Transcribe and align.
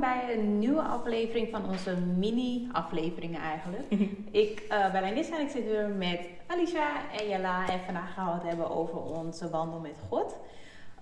welkom 0.00 0.26
bij 0.26 0.34
een 0.34 0.58
nieuwe 0.58 0.82
aflevering 0.82 1.48
van 1.50 1.68
onze 1.68 1.96
mini-afleveringen 1.96 3.40
eigenlijk. 3.40 3.90
ik 4.46 4.66
uh, 4.70 4.92
ben 4.92 5.04
Anissa 5.04 5.36
en 5.36 5.44
ik 5.44 5.50
zit 5.50 5.64
weer 5.64 5.88
met 5.88 6.28
Alicia 6.46 7.10
en 7.10 7.28
Jella 7.28 7.68
en 7.68 7.80
vandaag 7.80 8.14
gaan 8.14 8.26
we 8.26 8.32
het 8.32 8.42
hebben 8.42 8.70
over 8.70 9.02
onze 9.02 9.50
wandel 9.50 9.78
met 9.78 9.96
God. 10.08 10.36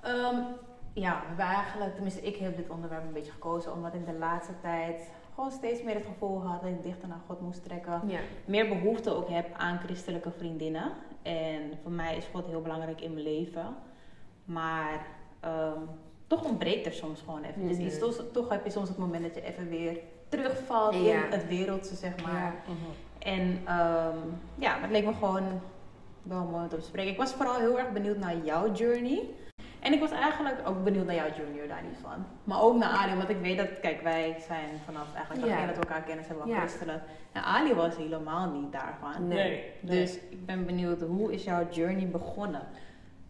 Um, 0.05 0.45
ja, 0.93 1.21
we 1.21 1.27
hebben 1.27 1.45
eigenlijk, 1.45 1.95
tenminste 1.95 2.21
ik 2.21 2.37
heb 2.37 2.57
dit 2.57 2.71
onderwerp 2.71 3.05
een 3.05 3.12
beetje 3.12 3.33
gekozen 3.33 3.73
omdat 3.73 3.95
in 3.95 4.05
de 4.05 4.19
laatste 4.19 4.52
tijd 4.62 5.10
gewoon 5.35 5.51
steeds 5.51 5.83
meer 5.83 5.95
het 5.95 6.07
gevoel 6.07 6.43
had 6.43 6.63
dat 6.63 6.71
ik 6.71 6.83
dichter 6.83 7.09
naar 7.09 7.23
God 7.27 7.41
moest 7.41 7.65
trekken. 7.65 8.02
Ja. 8.07 8.19
Meer 8.45 8.69
behoefte 8.69 9.15
ook 9.15 9.29
heb 9.29 9.55
aan 9.57 9.79
christelijke 9.79 10.30
vriendinnen. 10.30 10.93
En 11.23 11.79
voor 11.83 11.93
mij 11.93 12.16
is 12.16 12.29
God 12.33 12.47
heel 12.47 12.63
belangrijk 12.63 13.01
in 13.01 13.13
mijn 13.13 13.24
leven. 13.24 13.77
Maar 14.45 15.07
um, 15.45 15.88
toch 16.27 16.45
ontbreekt 16.45 16.87
er 16.87 16.93
soms 16.93 17.21
gewoon 17.21 17.43
even. 17.43 17.69
Dus 17.69 17.79
iets, 17.79 17.98
toch, 17.98 18.25
toch, 18.33 18.48
heb 18.48 18.65
je 18.65 18.71
soms 18.71 18.89
het 18.89 18.98
moment 18.98 19.23
dat 19.23 19.35
je 19.35 19.43
even 19.43 19.69
weer 19.69 19.98
terugvalt 20.29 20.95
in 20.95 21.16
het 21.30 21.49
wereldse, 21.49 21.95
zeg 21.95 22.23
maar. 22.25 22.55
Ja. 22.66 22.75
En 23.19 23.43
um, 23.43 24.39
ja, 24.55 24.80
het 24.80 24.91
leek 24.91 25.05
me 25.05 25.12
gewoon 25.12 25.61
wel 26.23 26.45
mooi 26.45 26.62
om 26.62 26.69
te 26.69 26.77
bespreken. 26.77 27.12
Ik 27.12 27.19
was 27.19 27.33
vooral 27.33 27.59
heel 27.59 27.79
erg 27.79 27.93
benieuwd 27.93 28.19
naar 28.19 28.37
jouw 28.45 28.73
journey. 28.73 29.23
En 29.80 29.93
ik 29.93 30.01
was 30.01 30.11
eigenlijk 30.11 30.69
ook 30.69 30.85
benieuwd 30.85 31.07
naar 31.07 31.15
jouw 31.15 31.30
junior 31.37 31.69
daar 31.69 31.82
niet 31.82 31.99
van. 32.02 32.27
Maar 32.45 32.63
ook 32.63 32.77
naar 32.77 32.88
Ali, 32.88 33.16
want 33.16 33.29
ik 33.29 33.41
weet 33.41 33.59
dat, 33.59 33.80
kijk, 33.80 34.01
wij 34.01 34.37
zijn 34.47 34.69
vanaf 34.85 35.15
eigenlijk 35.15 35.47
ja. 35.47 35.66
dat 35.66 35.77
we 35.77 35.82
elkaar 35.82 36.02
kennen, 36.02 36.24
zijn 36.24 36.38
we 36.38 36.49
ja. 36.49 36.59
christenen. 36.59 37.02
En 37.32 37.43
Ali 37.43 37.74
was 37.74 37.97
helemaal 37.97 38.51
niet 38.51 38.73
daarvan. 38.73 39.29
Nee. 39.29 39.65
Dus 39.80 40.19
ik 40.30 40.47
ben 40.47 40.66
benieuwd, 40.66 41.01
hoe 41.01 41.32
is 41.32 41.45
jouw 41.45 41.69
journey 41.71 42.09
begonnen? 42.09 42.63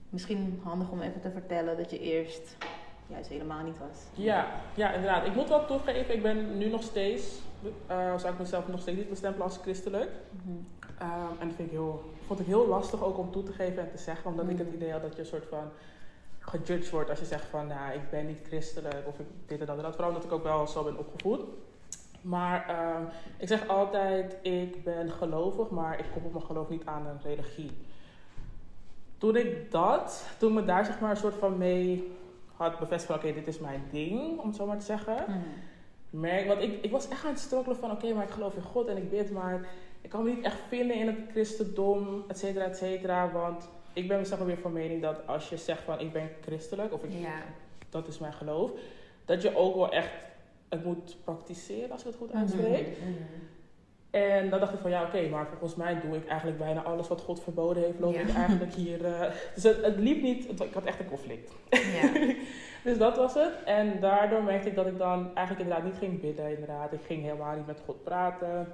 Misschien 0.09 0.61
handig 0.65 0.91
om 0.91 1.01
even 1.01 1.21
te 1.21 1.31
vertellen 1.31 1.77
dat 1.77 1.91
je 1.91 1.99
eerst 1.99 2.57
juist 3.07 3.29
helemaal 3.29 3.63
niet 3.63 3.79
was. 3.79 3.99
Ja, 4.15 4.47
ja 4.75 4.93
inderdaad. 4.93 5.27
Ik 5.27 5.35
moet 5.35 5.49
wel 5.49 5.67
toegeven, 5.67 6.15
ik 6.15 6.23
ben 6.23 6.59
nu 6.59 6.69
nog 6.69 6.83
steeds, 6.83 7.39
uh, 7.91 8.17
zou 8.17 8.33
ik 8.33 8.39
mezelf 8.39 8.69
nog 8.69 8.81
steeds 8.81 8.99
niet 8.99 9.09
bestempelen 9.09 9.47
als 9.47 9.59
christelijk. 9.59 10.11
Mm 10.43 10.67
en 10.99 11.49
dat 11.49 11.57
vind 11.57 11.69
ik 11.69 11.71
heel, 11.71 12.11
vond 12.27 12.41
ik 12.41 12.47
heel 12.47 12.67
lastig 12.67 13.03
ook 13.03 13.19
om 13.19 13.31
toe 13.31 13.43
te 13.43 13.53
geven 13.53 13.83
en 13.83 13.91
te 13.91 13.99
zeggen, 13.99 14.31
omdat 14.31 14.49
ik 14.49 14.57
mhm. 14.57 14.65
het 14.65 14.75
idee 14.75 14.93
had 14.93 15.03
dat 15.03 15.15
je 15.15 15.21
een 15.21 15.27
soort 15.27 15.47
van 15.47 15.71
gejudged 16.39 16.91
wordt 16.91 17.11
als 17.11 17.19
je 17.19 17.25
zegt 17.25 17.45
van, 17.45 17.67
nou, 17.67 17.95
ik 17.95 18.11
ben 18.11 18.27
niet 18.27 18.41
christelijk 18.47 19.07
of 19.07 19.19
ik 19.19 19.27
dit 19.47 19.61
en 19.61 19.67
dat 19.67 19.77
en 19.77 19.83
dat. 19.83 19.93
Vooral 19.93 20.11
omdat 20.11 20.25
ik 20.25 20.33
ook 20.33 20.43
wel 20.43 20.67
zo 20.67 20.85
ben 20.85 20.99
opgevoed. 20.99 21.41
Maar 22.21 22.67
uh, 22.71 23.09
ik 23.37 23.49
zeg 23.49 23.69
altijd, 23.69 24.37
ik 24.43 24.85
ben 24.85 25.11
gelovig, 25.11 25.71
maar 25.71 25.99
ik 25.99 26.05
koppel 26.13 26.31
mijn 26.31 26.45
geloof 26.45 26.69
niet 26.69 26.85
aan 26.85 27.07
een 27.07 27.21
religie. 27.23 27.71
Toen 29.19 29.37
ik 29.37 29.71
dat, 29.71 30.27
toen 30.39 30.55
me 30.55 30.65
daar 30.65 30.85
zeg 30.85 31.01
maar 31.01 31.11
een 31.11 31.17
soort 31.17 31.35
van 31.35 31.59
mee 31.59 32.16
had 32.57 32.79
bevestigd 32.79 33.07
van, 33.07 33.15
oké, 33.15 33.33
dit 33.33 33.47
is 33.47 33.59
mijn 33.59 33.83
ding, 33.91 34.39
om 34.39 34.47
het 34.47 34.57
zo 34.57 34.67
maar 34.67 34.79
te 34.79 34.85
zeggen. 34.85 35.25
Mm. 35.29 35.43
Merk, 36.11 36.47
want 36.47 36.63
ik, 36.63 36.83
ik 36.83 36.91
was 36.91 37.09
echt 37.09 37.25
aan 37.25 37.31
het 37.31 37.41
strukkelen 37.41 37.77
van, 37.77 37.91
oké, 37.91 38.13
maar 38.13 38.25
ik 38.25 38.31
geloof 38.31 38.55
in 38.55 38.63
God 38.63 38.87
en 38.87 38.97
ik 38.97 39.11
bid, 39.11 39.31
maar 39.31 39.69
ik 40.01 40.11
kan 40.11 40.25
me 40.25 40.31
niet 40.31 40.45
echt 40.45 40.61
vinden 40.69 40.97
in 40.97 41.07
het 41.07 41.19
christendom, 41.31 42.25
et 42.29 42.39
cetera, 42.39 42.65
et 42.65 42.77
cetera. 42.77 43.33
Want 43.33 43.69
ik 43.93 44.09
ben 44.09 44.19
mezelf 44.19 44.41
weer 44.41 44.59
van 44.59 44.73
mening 44.73 45.03
dat 45.03 45.27
als 45.27 45.49
je 45.49 45.57
zegt 45.57 45.83
van 45.83 46.01
ik 46.01 46.13
ben 46.13 46.31
christelijk 46.41 46.93
of 46.93 47.05
ik, 47.05 47.11
dat 47.91 48.09
is 48.09 48.19
mijn 48.19 48.33
geloof, 48.33 48.71
dat 49.25 49.43
je 49.43 49.57
ook 49.57 49.75
wel 49.75 49.93
echt 49.93 50.27
het 50.69 50.85
moet 50.85 51.17
praktiseren 51.25 51.91
als 51.91 52.01
ik 52.01 52.07
het 52.07 52.17
goed 52.17 52.29
mhm, 52.29 52.39
uitspreek. 52.39 52.87
Mhm. 52.87 53.13
En 54.17 54.51
dan 54.51 54.61
dacht 54.61 54.73
ik 54.73 54.79
van 54.81 54.91
ja, 54.91 55.03
oké, 55.03 55.29
maar 55.29 55.47
volgens 55.47 55.75
mij 55.75 56.01
doe 56.01 56.17
ik 56.17 56.27
eigenlijk 56.27 56.59
bijna 56.59 56.83
alles 56.83 57.09
wat 57.09 57.21
God 57.21 57.43
verboden 57.43 57.83
heeft, 57.83 57.99
loop 57.99 58.15
ik 58.15 58.35
eigenlijk 58.35 58.75
hier. 58.75 59.01
Uh, 59.01 59.21
dus 59.55 59.63
het, 59.63 59.97
liep 59.97 60.23
niet, 60.23 60.63
ik 60.63 60.75
had 60.75 60.85
echt 60.85 61.01
een 61.01 61.09
conflict. 61.09 61.53
Ja. 61.71 62.35
dus 62.91 62.99
dat 62.99 63.17
was 63.17 63.35
het. 63.35 63.53
En 63.65 64.01
daardoor 64.01 64.43
merkte 64.43 64.69
ik 64.69 64.75
dat 64.75 64.87
ik 64.87 64.99
dan 64.99 65.31
eigenlijk 65.35 65.69
inderdaad 65.69 65.91
niet 65.91 65.99
ging 65.99 66.21
bidden, 66.21 66.51
inderdaad. 66.51 66.93
Ik 66.93 67.01
ging 67.07 67.23
helemaal 67.23 67.57
niet 67.57 67.67
met 67.67 67.81
God 67.87 68.05
praten 68.05 68.67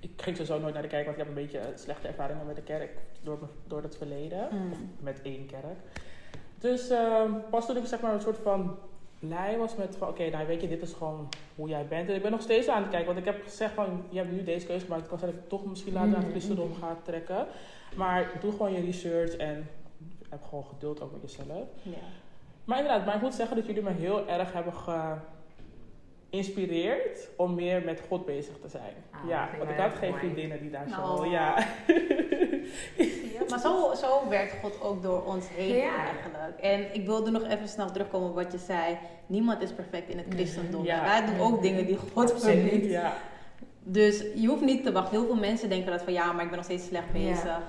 ik 0.00 0.10
ging 0.16 0.36
sowieso 0.36 0.58
nooit 0.58 0.74
naar 0.74 0.82
de 0.82 0.88
kerk, 0.88 1.04
want 1.04 1.16
ik 1.18 1.24
heb 1.24 1.36
een 1.36 1.42
beetje 1.42 1.60
slechte 1.74 2.08
ervaringen 2.08 2.46
met 2.46 2.56
de 2.56 2.62
kerk 2.62 2.90
door, 3.22 3.38
door 3.66 3.82
het 3.82 3.96
verleden. 3.96 4.48
Mm. 4.50 4.72
Of 4.72 4.78
met 5.00 5.20
één 5.22 5.46
kerk. 5.46 5.78
Dus 6.58 6.90
uh, 6.90 7.22
pas 7.50 7.66
toen 7.66 7.76
ik 7.76 7.86
zeg 7.86 8.00
maar 8.00 8.14
een 8.14 8.20
soort 8.20 8.38
van 8.38 8.78
blij 9.18 9.58
was 9.58 9.76
met 9.76 9.96
van 9.96 10.08
oké, 10.08 10.20
okay, 10.20 10.32
nou 10.32 10.46
weet 10.46 10.60
je, 10.60 10.68
dit 10.68 10.82
is 10.82 10.92
gewoon 10.92 11.28
hoe 11.54 11.68
jij 11.68 11.86
bent. 11.86 12.08
En 12.08 12.14
ik 12.14 12.22
ben 12.22 12.30
nog 12.30 12.42
steeds 12.42 12.68
aan 12.68 12.82
het 12.82 12.90
kijken, 12.90 13.06
want 13.06 13.18
ik 13.18 13.32
heb 13.32 13.42
gezegd 13.42 13.74
van 13.74 14.02
je 14.08 14.18
hebt 14.18 14.32
nu 14.32 14.44
deze 14.44 14.66
keuze 14.66 14.84
gemaakt. 14.84 15.02
Ik 15.02 15.08
kan 15.08 15.18
zeggen 15.18 15.36
dat 15.36 15.44
ik 15.44 15.50
toch 15.58 15.66
misschien 15.66 15.92
later 15.92 16.08
naar 16.08 16.18
het 16.18 16.26
mm. 16.26 16.32
christendom 16.32 16.74
ga 16.74 16.96
trekken. 17.02 17.46
Maar 17.96 18.30
doe 18.40 18.50
gewoon 18.50 18.72
je 18.72 18.80
research 18.80 19.36
en 19.36 19.68
heb 20.28 20.42
gewoon 20.48 20.64
geduld 20.64 21.00
ook 21.00 21.12
met 21.12 21.20
jezelf. 21.20 21.68
Ja. 21.82 21.92
Maar 22.64 22.78
inderdaad, 22.78 23.06
maar 23.06 23.14
ik 23.14 23.22
moet 23.22 23.34
zeggen 23.34 23.56
dat 23.56 23.66
jullie 23.66 23.82
me 23.82 23.90
heel 23.90 24.28
erg 24.28 24.52
hebben 24.52 24.72
ge 24.72 25.14
inspireert 26.30 27.28
om 27.36 27.54
meer 27.54 27.84
met 27.84 28.02
God 28.08 28.26
bezig 28.26 28.54
te 28.60 28.68
zijn. 28.68 28.94
Ah, 29.10 29.28
ja, 29.28 29.48
want 29.58 29.70
ik 29.70 29.76
had 29.76 29.94
geen 29.94 30.14
vriendinnen 30.14 30.60
die 30.60 30.70
daar 30.70 30.88
zo... 30.88 31.00
Oh. 31.00 31.30
Ja. 31.30 31.54
maar 33.48 33.58
zo, 33.58 33.94
zo 33.94 34.28
werkt 34.28 34.54
God 34.62 34.80
ook 34.82 35.02
door 35.02 35.24
ons 35.24 35.44
heen 35.48 35.80
eigenlijk. 35.80 36.58
En 36.60 36.94
ik 36.94 37.06
wilde 37.06 37.30
nog 37.30 37.42
even 37.44 37.68
snel 37.68 37.90
terugkomen 37.90 38.28
op 38.28 38.34
wat 38.34 38.52
je 38.52 38.58
zei. 38.58 38.98
Niemand 39.26 39.62
is 39.62 39.72
perfect 39.72 40.08
in 40.08 40.18
het 40.18 40.26
christendom. 40.30 40.84
Ja. 40.84 41.04
Wij 41.04 41.26
doen 41.26 41.40
ook 41.40 41.62
dingen 41.62 41.86
die 41.86 41.98
God 42.12 42.42
verbiedt. 42.42 42.86
Ja. 42.86 43.12
Dus 43.82 44.24
je 44.34 44.46
hoeft 44.46 44.62
niet 44.62 44.84
te 44.84 44.92
wachten. 44.92 45.18
Heel 45.18 45.26
veel 45.26 45.36
mensen 45.36 45.68
denken 45.68 45.90
dat 45.90 46.02
van 46.02 46.12
ja, 46.12 46.32
maar 46.32 46.42
ik 46.42 46.48
ben 46.48 46.56
nog 46.56 46.66
steeds 46.66 46.86
slecht 46.86 47.12
bezig. 47.12 47.60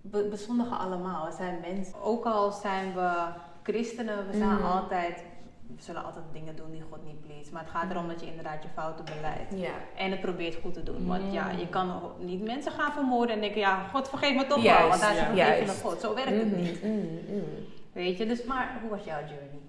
We 0.00 0.26
bezondigen 0.30 0.78
allemaal. 0.78 1.26
We 1.26 1.32
zijn 1.32 1.58
mensen. 1.74 2.00
Ook 2.02 2.24
al 2.24 2.52
zijn 2.52 2.94
we 2.94 3.26
christenen, 3.62 4.26
we 4.30 4.36
zijn 4.36 4.54
mhm. 4.54 4.64
altijd 4.64 5.24
we 5.66 5.82
zullen 5.82 6.04
altijd 6.04 6.24
dingen 6.32 6.56
doen 6.56 6.70
die 6.70 6.82
God 6.90 7.04
niet 7.04 7.20
please. 7.20 7.52
Maar 7.52 7.62
het 7.62 7.70
gaat 7.70 7.90
erom 7.90 8.08
dat 8.08 8.20
je 8.20 8.26
inderdaad 8.26 8.62
je 8.62 8.68
fouten 8.68 9.04
beleidt. 9.04 9.52
Ja. 9.56 9.74
En 9.96 10.10
het 10.10 10.20
probeert 10.20 10.58
goed 10.62 10.74
te 10.74 10.82
doen. 10.82 11.06
Want 11.06 11.32
ja, 11.32 11.50
je 11.50 11.68
kan 11.68 12.00
niet 12.18 12.42
mensen 12.42 12.72
gaan 12.72 12.92
vermoorden 12.92 13.34
en 13.34 13.40
denken, 13.40 13.60
ja, 13.60 13.88
God 13.92 14.08
vergeef 14.08 14.36
me 14.36 14.46
toch 14.46 14.62
wel. 14.62 14.88
Want 14.88 15.00
daar 15.00 15.14
is 15.14 15.20
een 15.20 15.36
vergeving 15.36 15.68
van 15.68 15.90
God. 15.90 16.00
Zo 16.00 16.14
werkt 16.14 16.30
het 16.30 16.44
mm-hmm. 16.44 16.62
niet. 16.62 16.82
Mm-hmm. 16.82 17.44
Weet 17.92 18.18
je, 18.18 18.26
dus 18.26 18.44
maar 18.44 18.78
hoe 18.80 18.90
was 18.90 19.04
jouw 19.04 19.18
journey? 19.18 19.60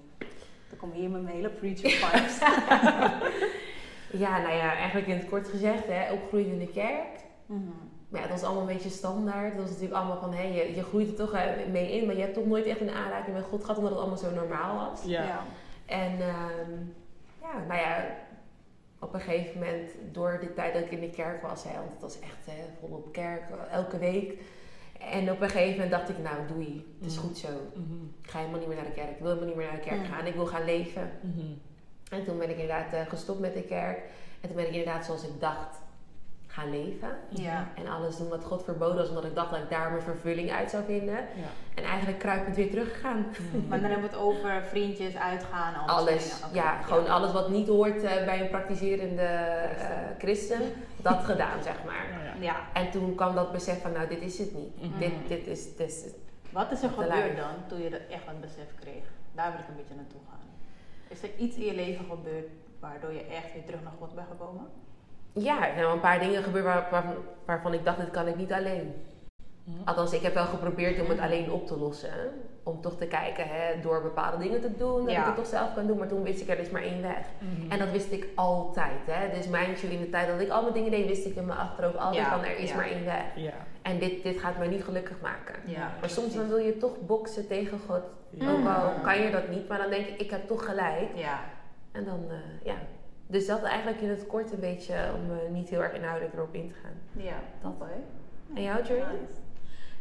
Dan 0.69 0.77
kom 0.77 0.91
hier 0.91 1.09
met 1.09 1.23
mijn 1.23 1.35
hele 1.35 1.49
preacher 1.49 1.89
vibes. 2.01 2.39
ja, 4.23 4.37
nou 4.37 4.53
ja, 4.53 4.75
eigenlijk 4.75 5.07
in 5.07 5.17
het 5.17 5.29
kort 5.29 5.47
gezegd, 5.47 5.87
hè, 5.87 6.11
opgroeien 6.11 6.51
in 6.51 6.59
de 6.59 6.71
kerk. 6.71 7.23
Mm-hmm. 7.45 7.93
Maar 8.09 8.21
ja, 8.21 8.27
dat 8.27 8.39
was 8.39 8.45
allemaal 8.45 8.67
een 8.69 8.75
beetje 8.75 8.89
standaard. 8.89 9.51
Dat 9.53 9.61
was 9.61 9.69
natuurlijk 9.69 9.99
allemaal 9.99 10.19
van, 10.19 10.33
hé, 10.33 10.43
je, 10.43 10.75
je 10.75 10.83
groeit 10.83 11.07
er 11.07 11.15
toch 11.15 11.37
mee 11.71 11.91
in, 11.91 12.05
maar 12.05 12.15
je 12.15 12.21
hebt 12.21 12.33
toch 12.33 12.45
nooit 12.45 12.65
echt 12.65 12.81
een 12.81 12.89
aanraking 12.89 13.35
met 13.35 13.45
God 13.45 13.61
gehad, 13.61 13.77
omdat 13.77 13.91
het 13.91 13.99
allemaal 13.99 14.19
zo 14.19 14.31
normaal 14.31 14.89
was. 14.89 15.03
Ja. 15.03 15.43
En 15.85 16.11
uh, 16.11 16.27
ja, 17.41 17.57
nou 17.67 17.79
ja, 17.79 18.05
op 18.99 19.13
een 19.13 19.21
gegeven 19.21 19.59
moment, 19.59 19.91
door 20.11 20.37
de 20.41 20.53
tijd 20.53 20.73
dat 20.73 20.83
ik 20.83 20.91
in 20.91 20.99
de 20.99 21.09
kerk 21.09 21.41
was, 21.41 21.63
hè, 21.63 21.73
want 21.73 21.91
het 21.91 22.01
was 22.01 22.19
echt 22.19 22.45
hè, 22.45 22.63
volop 22.79 23.13
kerk, 23.13 23.41
elke 23.71 23.97
week. 23.97 24.39
En 24.99 25.31
op 25.31 25.41
een 25.41 25.49
gegeven 25.49 25.71
moment 25.71 25.91
dacht 25.91 26.09
ik, 26.09 26.17
nou 26.17 26.47
doei, 26.47 26.95
het 26.99 27.11
is 27.11 27.17
mhm. 27.17 27.25
goed 27.25 27.37
zo. 27.37 27.47
Mhm. 27.73 28.03
Ik 28.21 28.29
ga 28.29 28.39
helemaal 28.39 28.59
niet 28.59 28.67
meer 28.67 28.77
naar 28.77 28.85
de 28.85 28.91
kerk. 28.91 29.09
Ik 29.09 29.19
wil 29.19 29.27
helemaal 29.27 29.47
niet 29.47 29.57
meer 29.57 29.67
naar 29.67 29.81
de 29.81 29.87
kerk 29.87 30.05
gaan. 30.05 30.25
Ik 30.25 30.33
wil 30.33 30.45
gaan 30.45 30.65
leven. 30.65 31.11
Mhm. 31.21 31.45
En 32.09 32.23
toen 32.25 32.37
ben 32.37 32.49
ik 32.49 32.57
inderdaad 32.57 32.93
uh, 32.93 33.01
gestopt 33.07 33.39
met 33.39 33.53
de 33.53 33.63
kerk. 33.63 33.97
En 34.41 34.47
toen 34.47 34.55
ben 34.55 34.67
ik 34.67 34.71
inderdaad 34.71 35.05
zoals 35.05 35.23
ik 35.23 35.39
dacht 35.39 35.77
gaan 36.55 36.69
leven. 36.69 37.09
Ja. 37.29 37.67
En 37.75 37.87
alles 37.87 38.17
doen 38.17 38.29
wat 38.29 38.43
God 38.43 38.63
verboden 38.63 38.95
was, 38.95 39.09
omdat 39.09 39.23
ik 39.25 39.35
dacht 39.35 39.49
dat 39.51 39.59
ik 39.59 39.69
daar 39.69 39.89
mijn 39.91 40.01
vervulling 40.01 40.51
uit 40.51 40.69
zou 40.69 40.83
vinden. 40.83 41.15
Ja. 41.15 41.49
En 41.75 41.83
eigenlijk 41.83 42.19
kruipend 42.19 42.55
weer 42.55 42.69
teruggegaan. 42.69 43.17
Mm. 43.17 43.67
Maar 43.67 43.81
dan 43.81 43.89
hebben 43.89 44.09
we 44.09 44.15
het 44.15 44.25
over 44.25 44.63
vriendjes, 44.63 45.17
uitgaan, 45.17 45.75
alles. 45.75 45.91
alles 45.91 46.43
ja, 46.53 46.81
gewoon 46.81 47.07
alles 47.07 47.31
wat 47.31 47.49
niet 47.49 47.67
hoort 47.67 48.03
uh, 48.03 48.25
bij 48.25 48.41
een 48.41 48.49
praktiserende 48.49 49.21
uh, 49.77 49.87
christen, 50.17 50.61
dat 50.97 51.23
gedaan, 51.23 51.63
zeg 51.63 51.83
maar. 51.85 52.05
Ja. 52.39 52.55
En 52.73 52.91
toen 52.91 53.15
kwam 53.15 53.35
dat 53.35 53.51
besef 53.51 53.81
van, 53.81 53.91
nou, 53.91 54.07
dit 54.07 54.21
is 54.21 54.37
het 54.37 54.53
niet. 54.53 54.83
Mm. 54.83 54.99
Dit, 54.99 55.11
dit 55.27 55.47
is, 55.47 55.75
dit 55.75 55.89
is 55.89 56.03
Wat 56.51 56.71
is 56.71 56.83
er 56.83 56.89
gebeurd 56.89 57.37
dan, 57.37 57.55
toen 57.67 57.81
je 57.81 57.97
echt 57.97 58.27
een 58.27 58.39
besef 58.39 58.69
kreeg? 58.79 59.03
Daar 59.33 59.51
wil 59.51 59.59
ik 59.59 59.67
een 59.67 59.75
beetje 59.75 59.95
naartoe 59.95 60.21
gaan. 60.29 60.39
Is 61.07 61.23
er 61.23 61.29
iets 61.37 61.55
in 61.55 61.65
je 61.65 61.75
leven 61.75 62.05
gebeurd 62.09 62.47
waardoor 62.79 63.13
je 63.13 63.23
echt 63.23 63.53
weer 63.53 63.65
terug 63.65 63.83
naar 63.83 63.93
God 63.99 64.15
bent 64.15 64.27
gekomen? 64.27 64.67
Ja, 65.43 65.67
er 65.67 65.73
zijn 65.73 65.85
wel 65.85 65.93
een 65.93 65.99
paar 65.99 66.19
dingen 66.19 66.43
gebeurd 66.43 66.63
waar, 66.63 67.05
waarvan 67.45 67.73
ik 67.73 67.83
dacht, 67.83 67.97
dit 67.97 68.11
kan 68.11 68.27
ik 68.27 68.35
niet 68.35 68.53
alleen. 68.53 68.93
Althans, 69.85 70.13
ik 70.13 70.21
heb 70.21 70.33
wel 70.33 70.45
geprobeerd 70.45 71.01
om 71.01 71.09
het 71.09 71.19
alleen 71.19 71.51
op 71.51 71.67
te 71.67 71.77
lossen. 71.77 72.13
Om 72.63 72.81
toch 72.81 72.97
te 72.97 73.05
kijken, 73.05 73.47
hè, 73.47 73.81
door 73.81 74.01
bepaalde 74.01 74.37
dingen 74.37 74.61
te 74.61 74.77
doen, 74.77 75.05
dat 75.05 75.15
ik 75.15 75.23
het 75.25 75.35
toch 75.35 75.45
zelf 75.45 75.73
kan 75.73 75.87
doen. 75.87 75.97
Maar 75.97 76.07
toen 76.07 76.23
wist 76.23 76.41
ik, 76.41 76.49
er 76.49 76.59
is 76.59 76.69
maar 76.69 76.81
één 76.81 77.01
weg. 77.01 77.25
Mhm. 77.39 77.71
En 77.71 77.79
dat 77.79 77.91
wist 77.91 78.11
ik 78.11 78.27
altijd. 78.35 78.99
Hè. 79.05 79.37
Dus 79.37 79.47
mijn 79.47 79.81
in 79.81 79.99
de 79.99 80.09
tijd 80.09 80.27
dat 80.27 80.39
ik 80.39 80.49
al 80.49 80.61
mijn 80.61 80.73
dingen 80.73 80.91
deed, 80.91 81.07
wist 81.07 81.25
ik 81.25 81.35
in 81.35 81.45
mijn 81.45 81.59
achterhoofd 81.59 81.97
altijd 81.97 82.27
van, 82.27 82.43
er 82.43 82.57
is 82.57 82.73
maar 82.73 82.89
één 82.89 83.05
weg. 83.05 83.23
Ja. 83.35 83.53
En 83.81 83.99
dit, 83.99 84.23
dit 84.23 84.39
gaat 84.39 84.57
mij 84.57 84.67
niet 84.67 84.83
gelukkig 84.83 85.21
maken. 85.21 85.55
maar 85.99 86.09
soms 86.09 86.33
dan 86.33 86.47
wil 86.47 86.57
je 86.57 86.77
toch 86.77 87.01
boksen 87.05 87.47
tegen 87.47 87.79
God. 87.87 88.03
Ook 88.41 88.67
al 88.67 88.91
kan 89.03 89.21
je 89.21 89.31
dat 89.31 89.49
niet, 89.49 89.67
maar 89.67 89.77
dan 89.77 89.89
denk 89.89 90.07
ik, 90.07 90.19
ik 90.19 90.31
heb 90.31 90.47
toch 90.47 90.65
gelijk. 90.65 91.09
En 91.91 92.05
dan, 92.05 92.25
uh, 92.29 92.35
ja, 92.63 92.75
dus 93.27 93.47
dat 93.47 93.63
eigenlijk 93.63 94.01
in 94.01 94.09
het 94.09 94.27
kort 94.27 94.51
een 94.51 94.59
beetje, 94.59 95.11
om 95.15 95.31
uh, 95.31 95.37
niet 95.51 95.69
heel 95.69 95.83
erg 95.83 95.93
inhoudelijk 95.93 96.33
erop 96.33 96.53
in 96.53 96.67
te 96.67 96.73
gaan. 96.73 97.23
Ja, 97.23 97.39
dat 97.61 97.73
hè. 97.79 98.01
En 98.55 98.61
jouw 98.61 98.83
journey? 98.83 99.27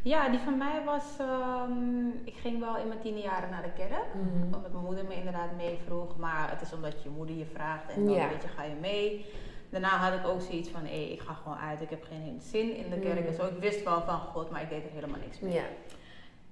Ja, 0.03 0.29
die 0.29 0.39
van 0.39 0.59
mij 0.59 0.83
was, 0.85 1.05
um, 1.21 2.21
ik 2.25 2.35
ging 2.35 2.61
wel 2.61 2.77
in 2.77 2.89
mijn 2.89 3.01
tiende 3.01 3.21
jaren 3.21 3.51
naar 3.51 3.63
de 3.63 3.73
kerk. 3.73 4.15
Mm 4.15 4.55
Omdat 4.55 4.73
mijn 4.73 4.85
moeder 4.85 5.05
me 5.05 5.15
inderdaad 5.15 5.57
mee 5.57 5.79
vroeg. 5.87 6.17
Maar 6.17 6.51
het 6.51 6.61
is 6.61 6.73
omdat 6.73 7.03
je 7.03 7.09
moeder 7.09 7.37
je 7.37 7.47
vraagt 7.47 7.89
en 7.89 8.05
dan 8.05 8.15
weet 8.15 8.43
je, 8.43 8.49
ga 8.49 8.63
je 8.63 8.75
mee. 8.81 9.27
Daarna 9.71 9.89
had 9.89 10.19
ik 10.21 10.27
ook 10.27 10.41
zoiets 10.41 10.69
van, 10.69 10.85
hé, 10.85 10.97
ik 10.97 11.21
ga 11.21 11.33
gewoon 11.33 11.59
uit. 11.59 11.81
Ik 11.81 11.91
heb 11.91 12.03
geen 12.03 12.41
zin 12.41 12.77
in 12.77 12.91
de 12.91 12.99
kerk 12.99 13.21
mm. 13.21 13.27
en 13.27 13.35
zo. 13.35 13.47
Ik 13.47 13.59
wist 13.59 13.85
wel 13.85 14.03
van 14.03 14.19
God, 14.19 14.51
maar 14.51 14.63
ik 14.63 14.69
deed 14.69 14.85
er 14.85 14.91
helemaal 14.93 15.21
niks 15.21 15.41
mee. 15.41 15.53
Ja. 15.53 15.65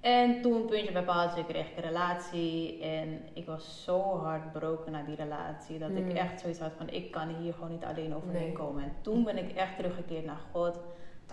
En 0.03 0.41
toen, 0.41 0.65
puntje 0.65 0.91
bij 0.91 1.03
paaltje, 1.03 1.45
kreeg 1.45 1.69
ik 1.69 1.77
een 1.77 1.83
relatie. 1.83 2.81
En 2.81 3.21
ik 3.33 3.45
was 3.45 3.83
zo 3.83 4.17
hard 4.17 4.51
broken 4.51 4.91
na 4.91 5.03
die 5.03 5.15
relatie. 5.15 5.79
Dat 5.79 5.89
ik 5.89 6.05
mm. 6.05 6.15
echt 6.15 6.41
zoiets 6.41 6.59
had 6.59 6.71
van, 6.77 6.89
ik 6.89 7.11
kan 7.11 7.27
hier 7.41 7.53
gewoon 7.53 7.71
niet 7.71 7.83
alleen 7.83 8.15
overheen 8.15 8.53
komen. 8.53 8.83
En 8.83 8.93
toen 9.01 9.23
ben 9.23 9.37
ik 9.37 9.51
echt 9.51 9.75
teruggekeerd 9.75 10.25
naar 10.25 10.41
God. 10.51 10.79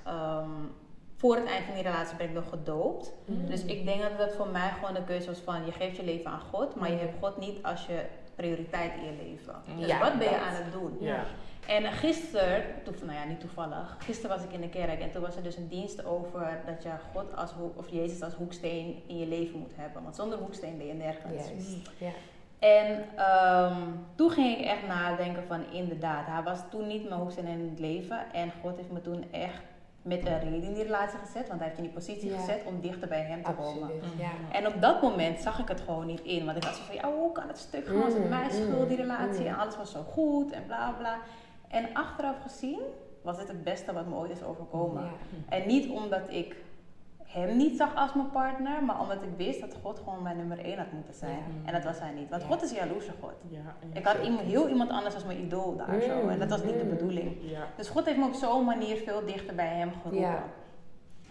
Ehm, 0.05 0.51
voor 1.17 1.37
het 1.37 1.47
eind 1.47 1.65
van 1.65 1.75
die 1.75 1.83
relatie 1.83 2.17
ben 2.17 2.29
ik 2.29 2.35
nog 2.35 2.49
gedoopt. 2.49 3.13
Mm. 3.25 3.47
Dus 3.47 3.65
ik 3.65 3.85
denk 3.85 4.03
dat 4.03 4.19
dat 4.19 4.35
voor 4.35 4.49
mij 4.49 4.71
gewoon 4.71 4.95
de 4.95 5.05
keuze 5.05 5.27
was 5.27 5.39
van, 5.39 5.67
je 5.67 5.73
geeft 5.73 5.97
je 5.97 6.05
leven 6.05 6.31
aan 6.31 6.41
God. 6.41 6.75
Maar 6.75 6.91
je 6.91 6.97
hebt 6.97 7.19
God 7.21 7.39
niet 7.39 7.63
als 7.63 7.87
je 7.87 8.05
prioriteit 8.35 8.93
in 8.95 9.05
je 9.05 9.23
leven. 9.23 9.55
Dus 9.79 9.99
wat 9.99 10.19
ben 10.19 10.31
je 10.31 10.39
aan 10.39 10.55
het 10.55 10.73
doen? 10.73 10.97
Ja. 11.01 11.25
En 11.67 11.93
gisteren, 11.93 12.65
nou 12.85 13.13
ja, 13.13 13.25
niet 13.25 13.41
toevallig, 13.41 13.97
gisteren 13.99 14.37
was 14.37 14.45
ik 14.45 14.53
in 14.53 14.61
de 14.61 14.69
kerk 14.69 15.01
en 15.01 15.11
toen 15.11 15.23
was 15.23 15.37
er 15.37 15.43
dus 15.43 15.57
een 15.57 15.69
dienst 15.69 16.05
over 16.05 16.61
dat 16.67 16.83
je 16.83 16.91
God 17.13 17.37
als 17.37 17.51
of 17.75 17.89
Jezus 17.89 18.23
als 18.23 18.35
hoeksteen 18.35 19.03
in 19.07 19.19
je 19.19 19.27
leven 19.27 19.59
moet 19.59 19.73
hebben. 19.77 20.03
Want 20.03 20.17
zonder 20.17 20.39
hoeksteen 20.39 20.79
ben 20.79 20.87
je 20.87 20.93
nergens. 20.93 21.49
Ja. 21.99 22.11
En 22.59 23.05
ehm, 23.17 23.83
toen 24.15 24.31
ging 24.31 24.59
ik 24.59 24.65
echt 24.65 24.87
nadenken 24.87 25.47
van 25.47 25.73
inderdaad, 25.73 26.27
hij 26.27 26.43
was 26.43 26.59
toen 26.71 26.87
niet 26.87 27.09
mijn 27.09 27.21
hoeksteen 27.21 27.47
in 27.47 27.69
het 27.71 27.79
leven. 27.79 28.33
En 28.33 28.53
God 28.63 28.77
heeft 28.77 28.91
me 28.91 29.01
toen 29.01 29.25
echt 29.31 29.63
met 30.03 30.27
een 30.27 30.41
reden 30.41 30.63
in 30.63 30.75
die 30.75 30.83
relatie 30.83 31.19
gezet, 31.19 31.49
want 31.49 31.61
hij 31.61 31.69
heeft 31.69 31.81
je 31.81 31.83
in 31.87 31.91
die 31.91 31.99
positie 31.99 32.31
gezet 32.31 32.61
om 32.65 32.81
dichter 32.81 33.09
bij 33.09 33.23
hem 33.23 33.43
te 33.43 33.53
komen. 33.53 33.91
Ja. 34.19 34.31
En 34.53 34.67
op 34.67 34.81
dat 34.81 35.03
moment 35.03 35.41
zag 35.41 35.59
ik 35.59 35.69
het 35.69 35.81
gewoon 35.81 36.07
niet 36.07 36.21
in, 36.21 36.45
want 36.45 36.57
ik 36.57 36.65
had 36.65 36.75
zo 36.75 36.83
van, 36.83 36.95
ja, 36.95 37.13
hoe 37.13 37.33
kan 37.33 37.49
het 37.49 37.59
stuk? 37.59 37.89
Was 37.89 38.13
het 38.13 38.23
mm, 38.23 38.29
mijn 38.29 38.51
schuld, 38.51 38.89
die 38.89 38.97
mm, 38.97 39.03
relatie? 39.03 39.41
Mm. 39.41 39.47
En 39.47 39.57
alles 39.57 39.77
was 39.77 39.91
zo 39.91 40.03
goed 40.03 40.53
en 40.53 40.67
bla 40.67 40.95
bla. 40.99 41.19
En 41.71 41.95
achteraf 41.95 42.37
gezien 42.43 42.81
was 43.23 43.39
het 43.39 43.49
het 43.49 43.65
beste 43.65 43.93
wat 43.93 44.07
me 44.07 44.15
ooit 44.15 44.31
is 44.31 44.43
overkomen. 44.43 45.11
En 45.49 45.67
niet 45.67 45.91
omdat 45.91 46.23
ik 46.29 46.57
hem 47.25 47.57
niet 47.57 47.77
zag 47.77 47.95
als 47.95 48.15
mijn 48.15 48.31
partner, 48.31 48.85
maar 48.85 49.01
omdat 49.01 49.23
ik 49.23 49.29
wist 49.37 49.61
dat 49.61 49.77
God 49.83 49.99
gewoon 49.99 50.23
mijn 50.23 50.37
nummer 50.37 50.65
één 50.65 50.79
had 50.79 50.93
moeten 50.93 51.15
zijn. 51.15 51.39
En 51.65 51.73
dat 51.73 51.85
was 51.85 51.99
hij 52.01 52.11
niet. 52.13 52.29
Want 52.31 52.43
God 52.43 52.63
is 52.63 52.71
jaloerse 52.71 53.13
God. 53.21 53.33
ik 53.93 54.05
had 54.05 54.17
iemand, 54.25 54.41
heel 54.47 54.69
iemand 54.69 54.91
anders 54.91 55.15
als 55.15 55.25
mijn 55.25 55.39
idool 55.39 55.77
daar 55.77 56.01
zo. 56.01 56.29
En 56.29 56.39
dat 56.39 56.49
was 56.51 56.63
niet 56.63 56.79
de 56.79 56.85
bedoeling. 56.85 57.37
Dus 57.77 57.89
God 57.89 58.05
heeft 58.05 58.19
me 58.19 58.27
op 58.27 58.35
zo'n 58.35 58.65
manier 58.65 58.97
veel 58.97 59.25
dichter 59.25 59.55
bij 59.55 59.75
hem 59.77 59.93
geroepen. 60.03 60.43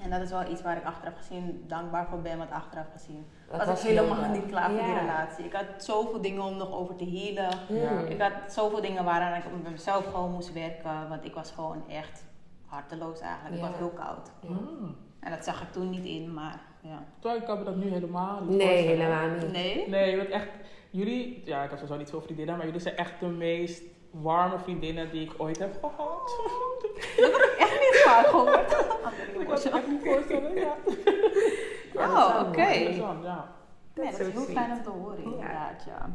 En 0.03 0.09
dat 0.09 0.21
is 0.21 0.29
wel 0.29 0.51
iets 0.51 0.61
waar 0.61 0.77
ik 0.77 0.83
achteraf 0.83 1.17
gezien 1.17 1.63
dankbaar 1.67 2.07
voor 2.07 2.21
ben, 2.21 2.37
want 2.37 2.51
achteraf 2.51 2.85
gezien 2.91 3.25
was, 3.49 3.65
was 3.65 3.83
ik 3.83 3.89
helemaal 3.89 4.29
niet 4.37 4.45
klaar 4.45 4.69
voor 4.69 4.83
die 4.83 4.99
relatie. 4.99 5.45
Ik 5.45 5.53
had 5.53 5.65
zoveel 5.77 6.21
dingen 6.21 6.43
om 6.43 6.57
nog 6.57 6.71
over 6.71 6.95
te 6.95 7.05
healen. 7.05 8.09
Ik 8.09 8.21
had 8.21 8.53
zoveel 8.53 8.81
dingen 8.81 9.03
waaraan 9.03 9.37
ik 9.37 9.43
met 9.63 9.71
mezelf 9.71 10.05
gewoon 10.05 10.31
moest 10.31 10.53
werken, 10.53 11.09
want 11.09 11.25
ik 11.25 11.33
was 11.33 11.51
gewoon 11.51 11.83
echt 11.89 12.23
harteloos 12.65 13.19
eigenlijk. 13.19 13.55
Ik 13.55 13.61
was 13.61 13.77
heel 13.77 13.89
koud. 13.89 14.31
Mm. 14.47 14.95
En 15.19 15.31
dat 15.31 15.43
zag 15.43 15.61
ik 15.61 15.71
toen 15.71 15.89
niet 15.89 16.05
in, 16.05 16.33
maar 16.33 16.59
ja. 16.81 17.03
Terwijl 17.19 17.41
ik 17.41 17.47
kan 17.47 17.57
me 17.57 17.63
dat 17.63 17.75
nu 17.75 17.89
helemaal 17.89 18.43
niet 18.43 18.57
Nee, 18.57 18.87
helemaal 18.87 19.29
niet. 19.29 19.51
Nee? 19.51 19.89
Nee, 19.89 20.17
want 20.17 20.29
echt, 20.29 20.49
jullie, 20.89 21.41
ja 21.45 21.63
ik 21.63 21.69
heb 21.69 21.79
sowieso 21.79 21.97
niet 21.97 22.09
veel 22.09 22.21
vriendinnen, 22.21 22.57
maar 22.57 22.65
jullie 22.65 22.81
zijn 22.81 22.95
echt 22.95 23.19
de 23.19 23.27
meest 23.27 23.83
warme 24.11 24.59
vriendinnen 24.59 25.11
die 25.11 25.21
ik 25.21 25.33
ooit 25.37 25.59
heb 25.59 25.77
gehad. 25.79 26.41
Dat 27.17 27.31
heb 27.31 27.41
ik 27.41 27.55
echt 27.59 27.79
niet 27.79 28.01
vaak 28.05 28.25
gehoord. 28.25 28.71
ik 29.39 29.47
kan 29.47 29.59
me 29.63 29.69
echt 29.77 29.87
niet 29.87 30.03
voorstellen, 30.03 30.55
ja. 30.55 30.75
Oh, 31.95 32.47
oké. 32.47 32.67
Ja. 32.67 33.55
Nee, 33.93 34.11
dat 34.11 34.19
is 34.19 34.33
heel 34.33 34.41
fijn 34.41 34.71
om 34.71 34.83
te 34.83 34.89
horen, 34.89 35.23
inderdaad, 35.23 35.83
ja. 35.83 36.09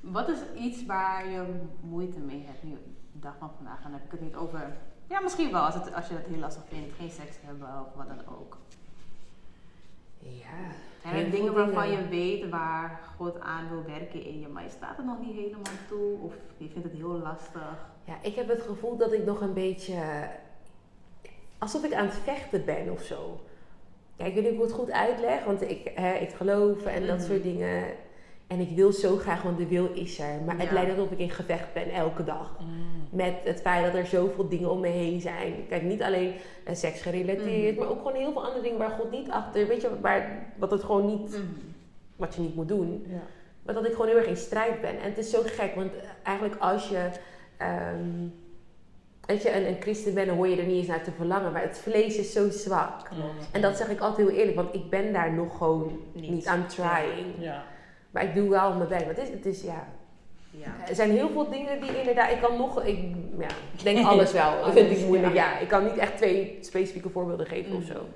Wat 0.00 0.28
is 0.28 0.38
iets 0.56 0.86
waar 0.86 1.28
je 1.28 1.60
moeite 1.80 2.18
mee 2.18 2.44
hebt 2.46 2.62
nu, 2.62 2.78
de 3.12 3.18
dag 3.18 3.34
van 3.38 3.50
vandaag? 3.56 3.82
Dan 3.82 3.92
heb 3.92 4.04
ik 4.04 4.10
het 4.10 4.20
niet 4.20 4.36
over 4.36 4.76
ja, 5.10 5.20
misschien 5.20 5.52
wel, 5.52 5.62
als, 5.62 5.74
het, 5.74 5.94
als 5.94 6.08
je 6.08 6.14
het 6.14 6.26
heel 6.26 6.38
lastig 6.38 6.62
vindt, 6.68 6.96
geen 6.96 7.10
seks 7.10 7.36
hebben 7.40 7.68
of 7.68 7.94
wat 7.94 8.08
dan 8.08 8.36
ook. 8.38 8.58
Ja. 10.22 11.10
En 11.12 11.30
dingen 11.30 11.54
waarvan 11.54 11.90
je 11.90 12.08
weet 12.08 12.48
waar 12.48 13.00
God 13.16 13.40
aan 13.40 13.68
wil 13.68 13.84
werken 13.96 14.24
in 14.24 14.40
je, 14.40 14.48
maar 14.48 14.62
je 14.62 14.70
staat 14.70 14.98
er 14.98 15.04
nog 15.04 15.20
niet 15.20 15.34
helemaal 15.34 15.78
toe 15.88 16.18
of 16.20 16.34
je 16.56 16.68
vindt 16.68 16.88
het 16.88 16.96
heel 16.96 17.18
lastig. 17.18 17.88
Ja, 18.04 18.18
ik 18.22 18.34
heb 18.34 18.48
het 18.48 18.62
gevoel 18.62 18.96
dat 18.96 19.12
ik 19.12 19.24
nog 19.24 19.40
een 19.40 19.52
beetje. 19.52 20.28
alsof 21.58 21.84
ik 21.84 21.94
aan 21.94 22.06
het 22.06 22.18
vechten 22.24 22.64
ben 22.64 22.90
of 22.90 23.02
zo. 23.02 23.40
Ja, 24.16 24.24
ik 24.24 24.34
weet 24.34 24.44
niet 24.44 24.54
hoe 24.54 24.62
ik 24.62 24.68
het 24.70 24.78
goed 24.78 24.90
uitleg, 24.90 25.44
want 25.44 25.62
ik, 25.62 25.92
hè, 25.94 26.14
ik 26.14 26.30
geloof 26.30 26.84
en 26.84 27.06
dat 27.06 27.18
mhm. 27.18 27.26
soort 27.26 27.42
dingen. 27.42 27.84
En 28.50 28.60
ik 28.60 28.76
wil 28.76 28.92
zo 28.92 29.16
graag, 29.16 29.42
want 29.42 29.58
de 29.58 29.66
wil 29.66 29.90
is 29.94 30.18
er. 30.18 30.40
Maar 30.46 30.58
het 30.58 30.70
lijkt 30.70 30.90
alsof 30.90 31.10
ik 31.10 31.18
in 31.18 31.30
gevecht 31.30 31.72
ben 31.72 31.90
elke 31.90 32.24
dag. 32.24 32.56
Mm. 32.60 33.16
Met 33.16 33.34
het 33.44 33.60
feit 33.60 33.84
dat 33.84 33.94
er 33.94 34.06
zoveel 34.06 34.48
dingen 34.48 34.70
om 34.70 34.80
me 34.80 34.88
heen 34.88 35.20
zijn. 35.20 35.54
Kijk, 35.68 35.82
niet 35.82 36.02
alleen 36.02 36.32
seks 36.72 37.02
gerelateerd, 37.02 37.74
mm. 37.74 37.80
maar 37.80 37.90
ook 37.90 37.98
gewoon 37.98 38.14
heel 38.14 38.32
veel 38.32 38.44
andere 38.44 38.62
dingen 38.62 38.78
waar 38.78 38.90
God 38.90 39.10
niet 39.10 39.30
achter. 39.30 39.66
Weet 39.66 39.80
je, 39.80 40.00
waar, 40.00 40.46
wat 40.56 40.70
het 40.70 40.84
gewoon 40.84 41.06
niet, 41.06 41.36
mm. 41.36 41.74
wat 42.16 42.34
je 42.34 42.40
niet 42.40 42.54
moet 42.54 42.68
doen. 42.68 43.06
Ja. 43.08 43.22
Maar 43.62 43.74
dat 43.74 43.84
ik 43.84 43.90
gewoon 43.90 44.06
heel 44.06 44.16
erg 44.16 44.26
in 44.26 44.36
strijd 44.36 44.80
ben. 44.80 45.00
En 45.00 45.08
het 45.08 45.18
is 45.18 45.30
zo 45.30 45.40
gek, 45.44 45.74
want 45.74 45.92
eigenlijk 46.22 46.60
als 46.60 46.88
je. 46.88 47.08
Um, 47.94 48.34
Weet 49.26 49.42
je, 49.42 49.56
een, 49.56 49.66
een 49.66 49.80
christen 49.80 50.14
bent, 50.14 50.26
dan 50.26 50.36
hoor 50.36 50.48
je 50.48 50.56
er 50.56 50.66
niet 50.66 50.76
eens 50.76 50.86
naar 50.86 51.02
te 51.02 51.10
verlangen. 51.10 51.52
Maar 51.52 51.62
het 51.62 51.78
vlees 51.78 52.16
is 52.16 52.32
zo 52.32 52.50
zwak. 52.50 53.08
En 53.52 53.60
dat 53.60 53.76
zeg 53.76 53.88
ik 53.88 54.00
altijd 54.00 54.28
heel 54.28 54.36
eerlijk, 54.36 54.56
want 54.56 54.74
ik 54.74 54.90
ben 54.90 55.12
daar 55.12 55.32
nog 55.32 55.56
gewoon 55.56 56.00
niet, 56.12 56.30
niet 56.30 56.46
aan 56.46 56.66
trying. 56.66 57.34
Ja. 57.38 57.64
Maar 58.10 58.24
ik 58.24 58.34
doe 58.34 58.48
wel 58.48 58.74
mijn 58.74 58.88
best. 58.88 59.04
Maar 59.06 59.14
het 59.14 59.24
is, 59.24 59.30
het 59.30 59.46
is 59.46 59.62
ja. 59.62 59.88
ja. 60.50 60.88
Er 60.88 60.94
zijn 60.94 61.10
heel 61.10 61.28
veel 61.28 61.50
dingen 61.50 61.80
die 61.80 61.98
inderdaad. 61.98 62.30
Ik 62.30 62.40
kan 62.40 62.56
nog. 62.56 62.84
Ik, 62.84 62.98
ja, 63.38 63.48
ik 63.72 63.82
denk 63.82 64.06
alles 64.06 64.32
wel. 64.32 64.50
Dat 64.64 64.72
vind 64.72 64.90
ik 64.90 65.06
moeilijk. 65.06 65.34
Ja. 65.34 65.58
ik 65.58 65.68
kan 65.68 65.84
niet 65.84 65.96
echt 65.96 66.16
twee 66.16 66.58
specifieke 66.60 67.08
voorbeelden 67.08 67.46
geven 67.46 67.76
of 67.76 67.80
mm. 67.80 67.86
zo. 67.86 68.06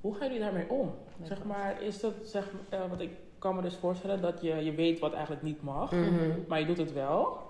Hoe 0.00 0.14
gaan 0.14 0.26
jullie 0.26 0.42
daarmee 0.42 0.68
om? 0.68 0.94
Zeg 1.22 1.44
maar, 1.44 1.82
is 1.82 2.00
dat, 2.00 2.14
zeg, 2.24 2.50
uh, 2.72 2.80
want 2.88 3.00
ik 3.00 3.10
kan 3.38 3.56
me 3.56 3.62
dus 3.62 3.74
voorstellen 3.74 4.20
dat 4.20 4.40
je, 4.40 4.54
je 4.54 4.72
weet 4.72 4.98
wat 4.98 5.12
eigenlijk 5.12 5.42
niet 5.42 5.62
mag, 5.62 5.92
mhm. 5.92 6.30
maar 6.48 6.60
je 6.60 6.66
doet 6.66 6.76
het 6.76 6.92
wel. 6.92 7.48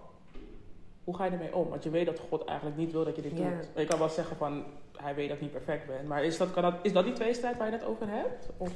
Hoe 1.04 1.16
ga 1.16 1.24
je 1.24 1.30
ermee 1.30 1.54
om? 1.54 1.68
Want 1.68 1.82
je 1.82 1.90
weet 1.90 2.06
dat 2.06 2.18
God 2.18 2.44
eigenlijk 2.44 2.78
niet 2.78 2.92
wil 2.92 3.04
dat 3.04 3.16
je 3.16 3.22
dit 3.22 3.36
doet. 3.36 3.68
Je 3.76 3.84
kan 3.84 3.98
wel 3.98 4.08
zeggen 4.08 4.36
van, 4.36 4.64
hij 4.96 5.14
weet 5.14 5.28
dat 5.28 5.36
ik 5.36 5.42
niet 5.42 5.52
perfect 5.52 5.86
ben. 5.86 6.06
Maar 6.06 6.24
is 6.24 6.36
dat, 6.36 6.50
kan 6.50 6.62
dat, 6.62 6.74
is 6.82 6.92
dat 6.92 7.04
die 7.04 7.12
tweestrijd 7.12 7.56
waar 7.56 7.66
je 7.66 7.72
het 7.72 7.84
over 7.84 8.08
hebt? 8.08 8.48
Of? 8.56 8.72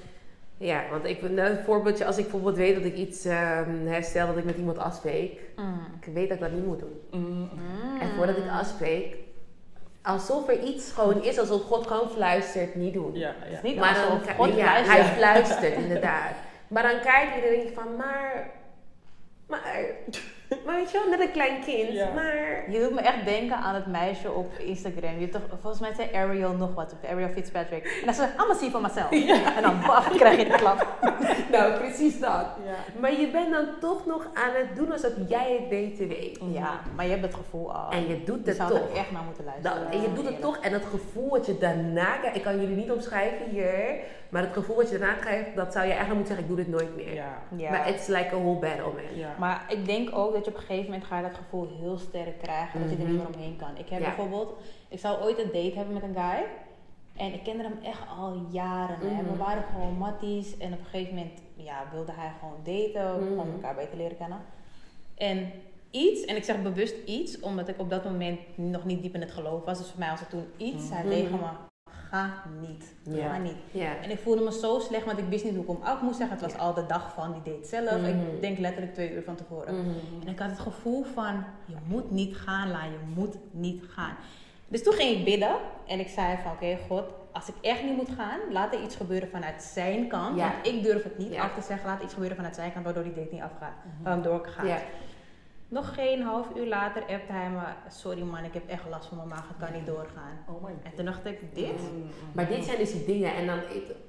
Ja, 0.57 0.83
want 0.91 1.05
ik, 1.05 1.23
nou, 1.23 1.51
een 1.51 1.65
voorbeeldje, 1.65 2.05
als 2.05 2.17
ik 2.17 2.23
bijvoorbeeld 2.23 2.57
weet 2.57 2.75
dat 2.75 2.85
ik 2.85 2.95
iets 2.95 3.25
um, 3.25 3.87
herstel, 3.87 4.27
dat 4.27 4.37
ik 4.37 4.45
met 4.45 4.57
iemand 4.57 4.79
afspreek, 4.79 5.41
mm. 5.57 5.81
ik 6.01 6.15
weet 6.15 6.29
dat 6.29 6.37
ik 6.37 6.43
dat 6.43 6.53
niet 6.53 6.67
moet 6.67 6.79
doen. 6.79 7.01
Mm. 7.11 7.51
En 8.01 8.09
voordat 8.17 8.37
ik 8.37 8.49
afspreek, 8.51 9.17
alsof 10.03 10.49
er 10.49 10.63
iets 10.63 10.93
gewoon 10.93 11.23
is, 11.23 11.39
alsof 11.39 11.63
God 11.63 11.87
gewoon 11.87 12.11
fluistert, 12.11 12.75
niet 12.75 12.95
doen. 12.95 13.15
Ja, 13.15 13.35
ja. 13.51 13.61
niet 13.63 13.77
maar 13.77 13.89
alsof 13.89 14.27
dan, 14.27 14.35
God 14.35 14.57
ja, 14.57 14.83
Hij 14.83 15.05
fluistert, 15.05 15.75
inderdaad. 15.85 16.35
Maar 16.69 16.83
dan 16.83 17.01
kijk 17.01 17.35
je 17.35 17.41
en 17.41 17.61
denk 17.61 17.75
van, 17.75 17.97
maar, 17.97 18.51
maar 19.47 19.63
maar 20.67 20.77
weet 20.77 20.91
je 20.91 20.99
wel, 20.99 21.11
net 21.11 21.21
een 21.21 21.33
klein 21.33 21.61
kind. 21.65 22.15
Maar... 22.15 22.71
Je 22.71 22.81
doet 22.81 22.95
me 22.95 23.01
echt 23.01 23.25
denken 23.25 23.57
aan 23.57 23.75
het 23.75 23.87
meisje 23.87 24.33
op 24.33 24.53
Instagram. 24.59 25.19
Je 25.19 25.29
toch, 25.29 25.43
volgens 25.61 25.81
mij 25.81 25.95
zei 25.95 26.09
Ariel 26.15 26.53
nog 26.53 26.75
wat, 26.75 26.93
of 26.93 27.11
Ariel 27.11 27.29
Fitzpatrick. 27.29 27.85
En 27.85 28.05
dan 28.05 28.15
zei 28.15 28.29
ze, 28.29 28.45
I'm 28.45 28.55
see 28.57 28.71
for 28.71 28.81
myself. 28.81 29.11
En 29.57 29.63
dan 29.63 29.81
baf, 29.87 30.09
krijg 30.09 30.39
je 30.39 30.45
de 30.45 30.57
klap. 30.57 30.87
nou, 31.53 31.79
precies 31.79 32.21
dat. 32.21 32.47
Maar 33.01 33.21
je 33.21 33.29
bent 33.29 33.51
dan 33.51 33.67
toch 33.81 34.07
nog 34.07 34.27
aan 34.35 34.55
het 34.55 34.77
doen 34.77 34.93
alsof 34.93 35.13
jij 35.29 35.53
het 35.59 35.69
beter 35.69 36.09
weet. 36.09 36.39
Ja, 36.53 36.81
maar 36.97 37.05
je 37.05 37.11
hebt 37.11 37.25
het 37.25 37.35
gevoel 37.35 37.75
al. 37.75 37.91
En 37.91 38.09
je 38.09 38.25
doet 38.25 38.47
het 38.47 38.57
toch. 38.57 38.93
Je 38.93 38.99
echt 38.99 39.11
naar 39.11 39.23
moeten 39.23 39.45
luisteren. 39.45 39.91
en 39.91 40.01
je 40.01 40.13
doet 40.13 40.27
het 40.27 40.41
toch. 40.41 40.59
En 40.59 40.73
het 40.73 40.85
gevoel 40.85 41.31
wat 41.31 41.47
je 41.47 41.59
daarna 41.59 42.17
krijgt, 42.17 42.37
ik 42.37 42.43
kan 42.43 42.61
jullie 42.61 42.77
niet 42.77 42.91
omschrijven 42.91 43.51
hier. 43.51 43.99
Maar 44.35 44.43
het 44.43 44.53
gevoel 44.53 44.77
wat 44.77 44.91
je 44.91 44.99
daarna 44.99 45.15
krijgt, 45.15 45.57
dat 45.57 45.73
zou 45.73 45.85
je 45.85 45.93
eigenlijk 45.93 46.21
moeten 46.21 46.37
zeggen, 46.37 46.45
ik 46.45 46.57
doe 46.57 46.65
dit 46.65 46.75
nooit 46.75 46.97
meer. 46.97 47.15
Ja. 47.15 47.71
Maar 47.71 47.89
it's 47.89 48.07
like 48.07 48.35
a 48.35 48.39
whole 48.39 48.59
battle, 48.59 48.93
man. 48.93 49.17
Ja. 49.17 49.35
Maar 49.39 49.65
ik 49.69 49.87
denk 49.87 50.17
ook 50.17 50.33
dat 50.33 50.45
je 50.45 50.51
op 50.51 50.57
een 50.57 50.63
gegeven 50.63 50.85
moment 50.85 51.05
ga 51.05 51.17
je 51.17 51.23
dat 51.23 51.35
gevoel 51.35 51.69
heel 51.81 51.99
sterk 51.99 52.39
krijgen, 52.39 52.81
dat 52.81 52.91
je 52.91 52.97
er 52.97 53.03
niet 53.03 53.17
meer 53.17 53.29
mhm. 53.29 53.35
omheen 53.35 53.57
kan. 53.57 53.77
Ik 53.77 53.89
heb 53.89 54.01
bijvoorbeeld, 54.01 54.59
ik 54.89 54.99
zou 54.99 55.23
ooit 55.23 55.39
een 55.39 55.51
date 55.53 55.77
hebben 55.77 55.95
met 55.95 56.03
een 56.03 56.15
guy. 56.15 56.45
En 57.17 57.33
ik 57.33 57.43
kende 57.43 57.63
hem 57.63 57.79
echt 57.83 58.03
al 58.19 58.47
jaren. 58.51 58.99
Hè. 59.01 59.23
We 59.23 59.31
mhm. 59.31 59.39
waren 59.39 59.65
gewoon 59.73 59.99
matties. 59.99 60.57
En 60.57 60.73
op 60.73 60.79
een 60.79 60.85
gegeven 60.85 61.15
moment 61.15 61.41
ja, 61.55 61.85
wilde 61.93 62.13
hij 62.13 62.33
gewoon 62.41 62.59
daten. 62.63 63.33
Mm. 63.33 63.39
Om 63.39 63.53
elkaar 63.53 63.75
beter 63.75 63.97
leren 63.97 64.17
kennen. 64.17 64.41
En 65.15 65.51
iets, 65.91 66.25
en 66.25 66.37
ik 66.37 66.45
zeg 66.45 66.63
bewust 66.63 66.97
iets, 67.07 67.41
omdat 67.41 67.69
ik 67.69 67.79
op 67.79 67.91
dat 67.91 68.05
moment 68.05 68.41
nog 68.55 68.85
niet 68.85 69.03
diep 69.03 69.15
in 69.15 69.21
het 69.21 69.33
geloof 69.33 69.65
was. 69.65 69.79
Dus 69.79 69.91
voor 69.91 69.99
mij 69.99 70.11
was 70.11 70.21
het 70.21 70.31
toen 70.31 70.47
iets. 70.57 70.91
Hij 70.91 71.03
tegen 71.03 71.39
me, 71.39 71.47
ga 72.15 72.33
niet. 72.61 72.95
Ga 73.21 73.39
niet. 73.39 73.83
En 74.03 74.11
ik 74.11 74.19
voelde 74.19 74.43
me 74.43 74.53
zo 74.53 74.79
slecht, 74.79 75.05
want 75.05 75.19
ik 75.19 75.29
wist 75.29 75.45
niet 75.45 75.55
hoe 75.55 75.63
ik 75.63 75.69
hem 75.69 75.83
af 75.83 76.01
moest 76.01 76.17
zeggen. 76.17 76.37
Het 76.37 76.53
was 76.53 76.61
al 76.61 76.75
de 76.75 76.87
dag 76.87 77.13
van 77.15 77.33
die 77.33 77.55
date 77.55 77.69
zelf. 77.69 78.07
Ik 78.07 78.15
mhm. 78.15 78.41
denk 78.41 78.59
letterlijk 78.59 78.95
twee 78.95 79.13
uur 79.13 79.23
van 79.23 79.35
tevoren. 79.35 79.75
Mhm. 79.75 79.89
En 80.27 80.33
ik 80.33 80.39
had 80.39 80.51
het 80.51 80.59
gevoel 80.59 81.05
van, 81.05 81.45
je 81.67 81.77
moet 81.87 82.11
niet 82.11 82.37
gaan, 82.37 82.71
La. 82.71 82.85
Je 82.85 82.99
moet 83.15 83.37
niet 83.51 83.83
gaan. 83.89 84.17
Dus 84.69 84.83
toen 84.83 84.93
ging 84.93 85.19
ik 85.19 85.25
bidden. 85.25 85.57
En 85.87 86.01
ik 86.01 86.09
zei 86.09 86.39
van, 86.43 86.53
oké, 86.53 86.79
God, 86.89 87.05
als 87.33 87.49
ik 87.49 87.55
echt 87.61 87.83
niet 87.83 87.97
moet 87.97 88.11
gaan, 88.17 88.39
laat 88.51 88.75
er 88.75 88.83
iets 88.83 88.97
gebeuren 88.97 89.29
vanuit 89.29 89.63
zijn 89.63 90.09
kant. 90.09 90.37
Want 90.37 90.67
ik 90.67 90.83
durf 90.83 91.03
het 91.03 91.19
niet 91.19 91.35
af 91.35 91.55
te 91.55 91.63
zeggen, 91.63 91.87
laat 91.87 92.03
iets 92.03 92.13
gebeuren 92.13 92.37
vanuit 92.37 92.55
zijn 92.55 92.73
kant, 92.73 92.85
waardoor 92.85 93.03
die 93.03 93.15
date 93.15 93.29
niet 93.33 93.43
afgaat, 93.43 93.75
mm 93.85 94.07
-hmm. 94.07 94.23
doorgaat. 94.23 94.83
Nog 95.75 95.95
geen 95.95 96.23
half 96.23 96.47
uur 96.57 96.67
later 96.67 97.03
appte 97.03 97.33
hij 97.33 97.51
me, 97.51 97.63
sorry 97.89 98.23
man, 98.23 98.45
ik 98.45 98.55
heb 98.55 98.69
echt 98.69 98.83
last 98.91 99.07
van 99.07 99.17
mijn 99.17 99.29
maag, 99.29 99.49
het 99.49 99.57
kan 99.67 99.79
niet 99.79 99.87
doorgaan. 99.87 100.39
Oh 100.49 100.69
en 100.83 100.95
toen 100.97 101.05
dacht 101.05 101.27
ik, 101.27 101.39
dit? 101.55 101.67
Mm. 101.67 102.07
Maar 102.33 102.49
dit 102.49 102.65
zijn 102.65 102.79
dus 102.79 102.93
die 102.93 103.05
dingen, 103.05 103.35
en 103.35 103.47
dan 103.47 103.59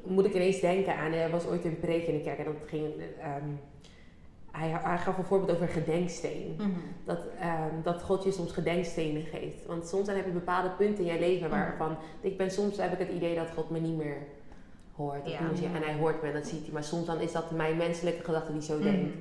moet 0.04 0.26
ik 0.26 0.34
ineens 0.34 0.60
denken 0.60 0.96
aan, 0.96 1.12
er 1.12 1.30
was 1.30 1.46
ooit 1.46 1.66
een 1.66 1.80
preekje 1.80 2.12
in 2.12 2.18
de 2.18 2.24
kerk 2.24 2.38
en 2.38 2.46
dat 2.46 2.54
ging... 2.68 2.86
Um, 2.86 3.60
hij, 4.52 4.70
hij, 4.70 4.98
gaf 4.98 5.18
een 5.18 5.24
voorbeeld 5.24 5.52
over 5.52 5.64
een 5.64 5.84
gedenksteen. 5.84 6.56
Mhm. 6.58 6.70
dat, 7.04 7.20
um, 7.20 7.84
dat 7.84 8.04
God 8.04 8.24
je 8.24 8.32
soms 8.32 8.52
gedenkstenen 8.52 9.24
geeft. 9.24 9.66
Want 9.66 9.88
soms 9.88 10.06
dan 10.06 10.16
heb 10.16 10.26
je 10.26 10.32
bepaalde 10.32 10.70
punten 10.70 11.06
in 11.06 11.14
je 11.14 11.20
leven 11.20 11.50
mhm. 11.50 11.60
waarvan... 11.60 11.98
Ik 12.22 12.38
ben, 12.38 12.52
soms 12.52 12.78
heb 12.78 12.94
ik 12.94 13.00
het 13.00 13.16
idee 13.16 13.36
dat 13.36 13.50
God 13.56 13.70
me 13.70 13.80
niet 13.80 13.98
meer 13.98 14.18
hoort. 14.96 15.30
Ja. 15.30 15.40
En 15.74 15.84
hij 15.84 15.96
hoort 15.96 16.22
me 16.22 16.28
en 16.28 16.34
dat 16.34 16.48
ziet 16.48 16.64
hij. 16.64 16.74
Maar 16.74 16.84
soms 16.84 17.06
dan 17.06 17.22
is 17.22 17.32
dat 17.32 17.52
mijn 17.52 17.78
menselijke 17.78 18.24
gedachte 18.24 18.52
die 18.52 18.62
zo 18.62 18.80
denkt. 18.80 19.16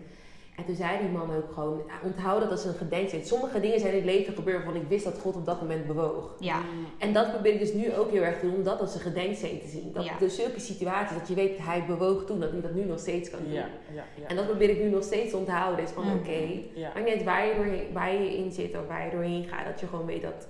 En 0.57 0.65
toen 0.65 0.75
zei 0.75 0.99
die 0.99 1.09
man 1.09 1.37
ook 1.37 1.53
gewoon, 1.53 1.83
onthoud 2.03 2.41
dat 2.41 2.51
als 2.51 2.65
een 2.65 2.75
gedenksteen. 2.75 3.25
Sommige 3.25 3.61
dingen 3.61 3.81
zijn 3.81 3.93
in 3.93 3.99
het 3.99 4.11
leven 4.11 4.35
gebeurd 4.35 4.65
waarvan 4.65 4.83
ik 4.83 4.89
wist 4.89 5.05
dat 5.05 5.19
God 5.19 5.37
op 5.37 5.47
dat 5.47 5.61
moment 5.61 5.87
bewoog. 5.87 6.35
Ja. 6.39 6.61
En 6.99 7.13
dat 7.13 7.33
probeer 7.33 7.53
ik 7.53 7.59
dus 7.59 7.73
nu 7.73 7.95
ook 7.95 8.11
heel 8.11 8.23
erg 8.23 8.39
te 8.39 8.47
doen, 8.47 8.55
om 8.55 8.63
dat 8.63 8.81
als 8.81 8.95
een 8.95 9.01
gedenksteen 9.01 9.61
te 9.61 9.69
zien. 9.69 9.93
Dat 9.93 10.05
ja. 10.05 10.19
dus 10.19 10.37
zulke 10.37 10.61
situaties, 10.61 11.19
dat 11.19 11.29
je 11.29 11.35
weet, 11.35 11.59
hij 11.59 11.85
bewoog 11.87 12.25
toen, 12.25 12.41
dat 12.41 12.51
hij 12.51 12.61
dat 12.61 12.75
nu 12.75 12.85
nog 12.85 12.99
steeds 12.99 13.31
kan 13.31 13.39
doen. 13.43 13.53
Ja. 13.53 13.69
Ja. 13.95 14.05
Ja. 14.21 14.27
En 14.27 14.37
dat 14.37 14.47
probeer 14.47 14.71
ik 14.71 14.79
nu 14.79 14.89
nog 14.89 15.03
steeds 15.03 15.31
te 15.31 15.37
onthouden. 15.37 15.85
Is 15.85 15.91
van, 15.91 16.05
mm. 16.05 16.13
oké, 16.13 16.29
okay, 16.29 16.71
maar 16.95 17.03
net 17.03 17.25
waar 17.25 17.47
je, 17.47 17.55
doorheen, 17.55 17.93
waar 17.93 18.13
je 18.13 18.37
in 18.37 18.53
zit 18.53 18.77
of 18.77 18.87
waar 18.87 19.05
je 19.05 19.11
doorheen 19.11 19.45
gaat, 19.45 19.65
dat 19.65 19.81
je 19.81 19.87
gewoon 19.87 20.07
weet 20.07 20.23
dat 20.23 20.49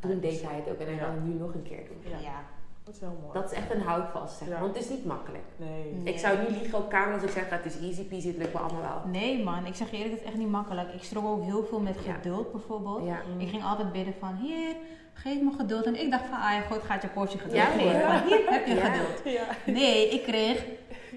toen 0.00 0.20
deed 0.20 0.42
hij 0.42 0.56
het 0.56 0.70
ook 0.70 0.78
en 0.78 0.86
hij 0.86 0.96
kan 0.96 1.14
het 1.14 1.24
nu 1.24 1.34
nog 1.34 1.54
een 1.54 1.62
keer 1.62 1.82
doen. 1.86 2.20
Ja. 2.22 2.44
Dat 2.84 2.94
is 2.94 3.00
heel 3.00 3.18
mooi. 3.22 3.32
Dat 3.32 3.52
is 3.52 3.58
echt 3.58 3.74
een 3.74 3.80
houvast, 3.80 4.38
zeg. 4.38 4.58
want 4.58 4.74
het 4.74 4.84
is 4.84 4.90
niet 4.90 5.04
makkelijk. 5.04 5.44
Nee. 5.56 6.00
Ik 6.04 6.18
zou 6.18 6.38
nu 6.38 6.56
liegen 6.58 6.78
op 6.78 6.90
camera 6.90 7.14
als 7.14 7.22
ik 7.22 7.30
zeg, 7.30 7.50
het 7.50 7.64
is 7.64 7.80
easy 7.80 8.04
peasy, 8.04 8.26
het 8.26 8.36
lukt 8.36 8.52
me 8.52 8.58
allemaal 8.58 8.82
wel. 8.82 9.12
Nee 9.12 9.42
man, 9.42 9.66
ik 9.66 9.74
zeg 9.74 9.90
je 9.90 9.96
eerlijk, 9.96 10.12
het 10.12 10.22
is 10.22 10.28
echt 10.28 10.36
niet 10.36 10.50
makkelijk. 10.50 10.92
Ik 10.92 11.02
struggle 11.02 11.30
ook 11.30 11.44
heel 11.44 11.64
veel 11.64 11.80
met 11.80 11.96
geduld 12.06 12.52
bijvoorbeeld. 12.52 13.06
Ja. 13.06 13.20
Ik 13.38 13.48
ging 13.48 13.64
altijd 13.64 13.92
bidden 13.92 14.14
van, 14.18 14.34
heer, 14.34 14.76
geef 15.12 15.40
me 15.40 15.52
geduld. 15.56 15.84
En 15.84 16.00
ik 16.00 16.10
dacht 16.10 16.24
van, 16.24 16.38
ah 16.38 16.60
God 16.70 16.82
gaat 16.82 17.02
je 17.02 17.08
portie 17.08 17.38
geduld 17.38 17.56
ja, 17.56 17.64
geven. 17.64 17.98
Ja. 17.98 18.18
Van, 18.18 18.28
hier 18.28 18.50
heb 18.50 18.66
je 18.66 18.76
geduld. 18.76 19.24
Nee, 19.64 20.10
ik 20.10 20.22
kreeg 20.22 20.64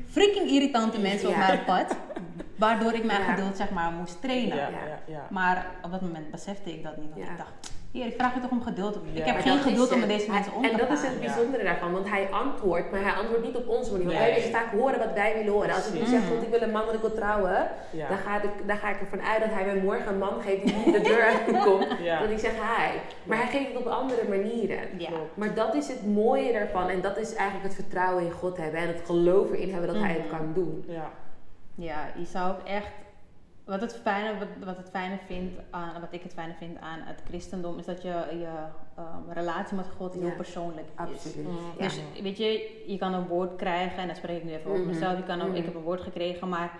freaking 0.09 0.49
irritante 0.49 0.99
mensen 0.99 1.29
op 1.29 1.35
mijn 1.35 1.63
pad. 1.63 1.95
Waardoor 2.55 2.93
ik 2.93 3.03
mijn 3.03 3.21
geduld 3.21 3.57
zeg 3.57 3.69
maar 3.69 3.91
moest 3.91 4.21
trainen. 4.21 4.69
Maar 5.29 5.65
op 5.81 5.91
dat 5.91 6.01
moment 6.01 6.31
besefte 6.31 6.73
ik 6.73 6.83
dat 6.83 6.97
niet. 6.97 7.09
Want 7.13 7.29
ik 7.29 7.37
dacht, 7.37 7.71
hier, 7.97 8.05
ik 8.05 8.17
vraag 8.17 8.33
je 8.33 8.39
toch 8.39 8.51
om 8.51 8.61
geduld. 8.61 8.95
ik 9.13 9.25
heb 9.25 9.39
geen 9.39 9.57
geduld 9.57 9.93
om 9.93 9.99
met 9.99 10.09
deze 10.09 10.31
mensen 10.31 10.53
om 10.53 10.61
te 10.61 10.67
gaan. 10.67 10.79
En 10.79 10.87
dat 10.87 10.97
is 10.97 11.03
het 11.03 11.19
bijzondere 11.19 11.63
daarvan, 11.63 11.91
want 11.91 12.09
hij 12.09 12.27
antwoordt, 12.31 12.91
maar 12.91 13.01
hij 13.01 13.13
antwoordt 13.13 13.45
niet 13.45 13.55
op 13.55 13.67
onze 13.67 13.91
manier. 13.91 14.07
wij 14.07 14.33
willen 14.33 14.49
vaak 14.49 14.71
horen 14.71 14.99
wat 14.99 15.13
wij 15.13 15.33
willen 15.37 15.53
horen. 15.53 15.75
Als 15.75 15.87
ik 15.87 15.93
nu 15.93 16.05
zeg, 16.05 16.21
God, 16.27 16.41
ik 16.41 16.49
wil 16.49 16.61
een 16.61 16.71
man 16.71 16.85
dat 16.85 16.93
ik 16.93 17.01
wil 17.01 17.13
trouwen, 17.13 17.69
dan, 18.09 18.17
ga 18.17 18.41
ik, 18.41 18.49
dan 18.67 18.77
ga 18.77 18.89
ik 18.89 18.99
ervan 18.99 19.21
uit 19.21 19.39
dat 19.39 19.49
hij 19.53 19.65
mij 19.65 19.75
morgen 19.75 20.07
een 20.07 20.17
man 20.17 20.41
geeft 20.41 20.65
die 20.65 20.75
niet 20.75 20.93
de 20.93 21.01
deur 21.11 21.23
uitkomt. 21.23 21.87
Dat 22.21 22.29
ik 22.29 22.39
zeg 22.39 22.51
hij. 22.55 22.91
Maar 23.23 23.37
hij 23.37 23.47
geeft 23.47 23.67
het 23.67 23.77
op 23.77 23.87
andere 23.87 24.23
manieren. 24.29 24.79
Maar 25.33 25.53
dat 25.53 25.75
is 25.75 25.87
het 25.87 26.05
mooie 26.05 26.53
daarvan 26.53 26.89
en 26.89 27.01
dat 27.01 27.17
is 27.17 27.33
eigenlijk 27.33 27.63
het 27.67 27.75
vertrouwen 27.75 28.23
in 28.23 28.31
God 28.31 28.57
hebben 28.57 28.79
en 28.79 28.87
het 28.87 29.01
geloof 29.05 29.51
erin 29.51 29.71
hebben 29.71 29.93
dat 29.93 30.01
hij 30.01 30.13
het 30.13 30.27
kan 30.29 30.51
doen. 30.53 30.85
Ja. 30.87 31.11
Ja, 31.79 32.07
je 32.17 32.25
zou 32.25 32.51
ook 32.51 32.67
echt 32.67 32.87
wat, 33.67 33.81
het 33.81 33.99
fijne, 34.03 34.39
wat, 34.39 34.47
wat, 34.65 34.77
het 34.77 34.89
fijne 34.89 35.17
vindt 35.25 35.59
aan, 35.69 36.01
wat 36.01 36.13
ik 36.13 36.23
het 36.23 36.33
fijne 36.33 36.53
vind 36.59 36.79
aan 36.79 36.99
het 36.99 37.21
christendom, 37.27 37.77
is 37.77 37.85
dat 37.85 38.01
je, 38.01 38.25
je 38.29 38.53
um, 38.99 39.33
relatie 39.33 39.75
met 39.75 39.87
God 39.97 40.13
heel 40.13 40.35
persoonlijk 40.35 40.87
is. 40.87 40.93
Absoluut. 40.95 41.47
Mm. 41.47 41.57
Dus 41.77 41.99
weet 42.21 42.37
je, 42.37 42.83
je 42.87 42.97
kan 42.97 43.13
een 43.13 43.27
woord 43.27 43.55
krijgen, 43.55 43.97
en 43.97 44.07
dan 44.07 44.15
spreek 44.15 44.37
ik 44.37 44.43
nu 44.43 44.51
even 44.51 44.71
over 44.71 44.83
mhm. 44.83 44.93
mezelf. 44.93 45.17
Je 45.17 45.23
kan 45.23 45.41
ook, 45.41 45.47
Ik 45.47 45.53
mhm. 45.53 45.65
heb 45.65 45.75
een 45.75 45.81
woord 45.81 46.01
gekregen, 46.01 46.49
maar 46.49 46.79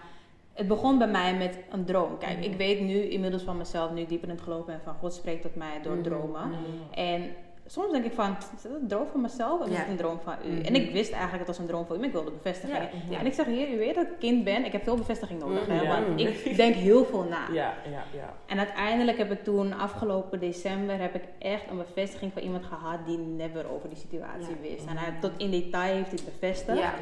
het 0.53 0.67
begon 0.67 0.97
bij 0.97 1.07
mij 1.07 1.37
met 1.37 1.59
een 1.71 1.85
droom. 1.85 2.17
Kijk, 2.17 2.39
ik 2.39 2.49
mhm. 2.49 2.57
weet 2.57 2.81
nu 2.81 3.01
inmiddels 3.09 3.43
van 3.43 3.57
mezelf, 3.57 3.91
nu 3.91 4.05
dieper 4.05 4.29
in 4.29 4.35
het 4.35 4.43
geloven 4.43 4.65
ben 4.65 4.81
van 4.83 4.93
God 4.93 5.13
spreekt 5.13 5.41
tot 5.41 5.55
mij 5.55 5.81
door 5.81 6.01
dromen. 6.01 6.51
En 6.91 7.35
soms 7.67 7.91
denk 7.91 8.05
ik 8.05 8.13
van, 8.13 8.37
is 8.55 8.61
dat 8.61 8.71
een 8.81 8.87
droom 8.87 9.07
van 9.11 9.21
mezelf 9.21 9.61
of 9.61 9.67
is 9.67 9.77
het 9.77 9.87
een 9.87 9.97
droom 9.97 10.19
van 10.23 10.35
u? 10.45 10.61
En 10.61 10.75
ik 10.75 10.83
mhm. 10.83 10.93
wist 10.93 11.11
eigenlijk 11.11 11.39
het 11.39 11.47
was 11.47 11.57
een 11.57 11.65
droom 11.65 11.85
van 11.85 11.95
u, 11.95 11.99
maar 11.99 12.07
ik 12.07 12.13
wilde 12.13 12.31
bevestiging. 12.31 12.89
Ja. 13.09 13.19
En 13.19 13.25
ik 13.25 13.33
zeg, 13.33 13.45
hier, 13.45 13.73
u 13.73 13.77
weet 13.77 13.95
dat 13.95 14.07
ik 14.07 14.19
kind 14.19 14.43
ben, 14.43 14.65
ik 14.65 14.71
heb 14.71 14.83
veel 14.83 14.95
bevestiging 14.95 15.39
nodig. 15.39 15.67
Hè, 15.67 15.87
want 15.87 16.19
ik 16.19 16.55
denk 16.55 16.75
heel 16.75 17.05
veel 17.05 17.23
na. 17.23 17.47
Ja, 17.51 17.73
ja, 17.91 18.03
ja. 18.13 18.33
En 18.45 18.57
uiteindelijk 18.57 19.17
heb 19.17 19.31
ik 19.31 19.43
toen, 19.43 19.73
afgelopen 19.73 20.39
december, 20.39 20.99
heb 20.99 21.15
ik 21.15 21.23
echt 21.39 21.69
een 21.69 21.77
bevestiging 21.77 22.33
van 22.33 22.41
iemand 22.41 22.65
gehad 22.65 22.99
die 23.05 23.17
never 23.17 23.71
over 23.71 23.89
die 23.89 23.97
situatie 23.97 24.55
wist. 24.61 24.85
En 24.85 24.97
hij 24.97 25.17
tot 25.21 25.31
in 25.37 25.51
detail 25.51 25.95
heeft 25.95 26.11
dit 26.11 26.25
bevestigd. 26.25 26.79
Ja. 26.79 26.93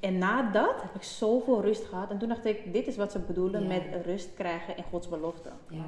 En 0.00 0.18
na 0.18 0.50
dat 0.50 0.82
heb 0.82 0.94
ik 0.94 1.02
zoveel 1.02 1.62
rust 1.62 1.84
gehad. 1.84 2.10
En 2.10 2.18
toen 2.18 2.28
dacht 2.28 2.44
ik, 2.44 2.72
dit 2.72 2.86
is 2.86 2.96
wat 2.96 3.12
ze 3.12 3.18
bedoelen 3.18 3.66
met 3.66 3.82
rust 4.04 4.34
krijgen 4.34 4.76
in 4.76 4.84
Gods 4.90 5.08
belofte. 5.08 5.50
Ja. 5.68 5.84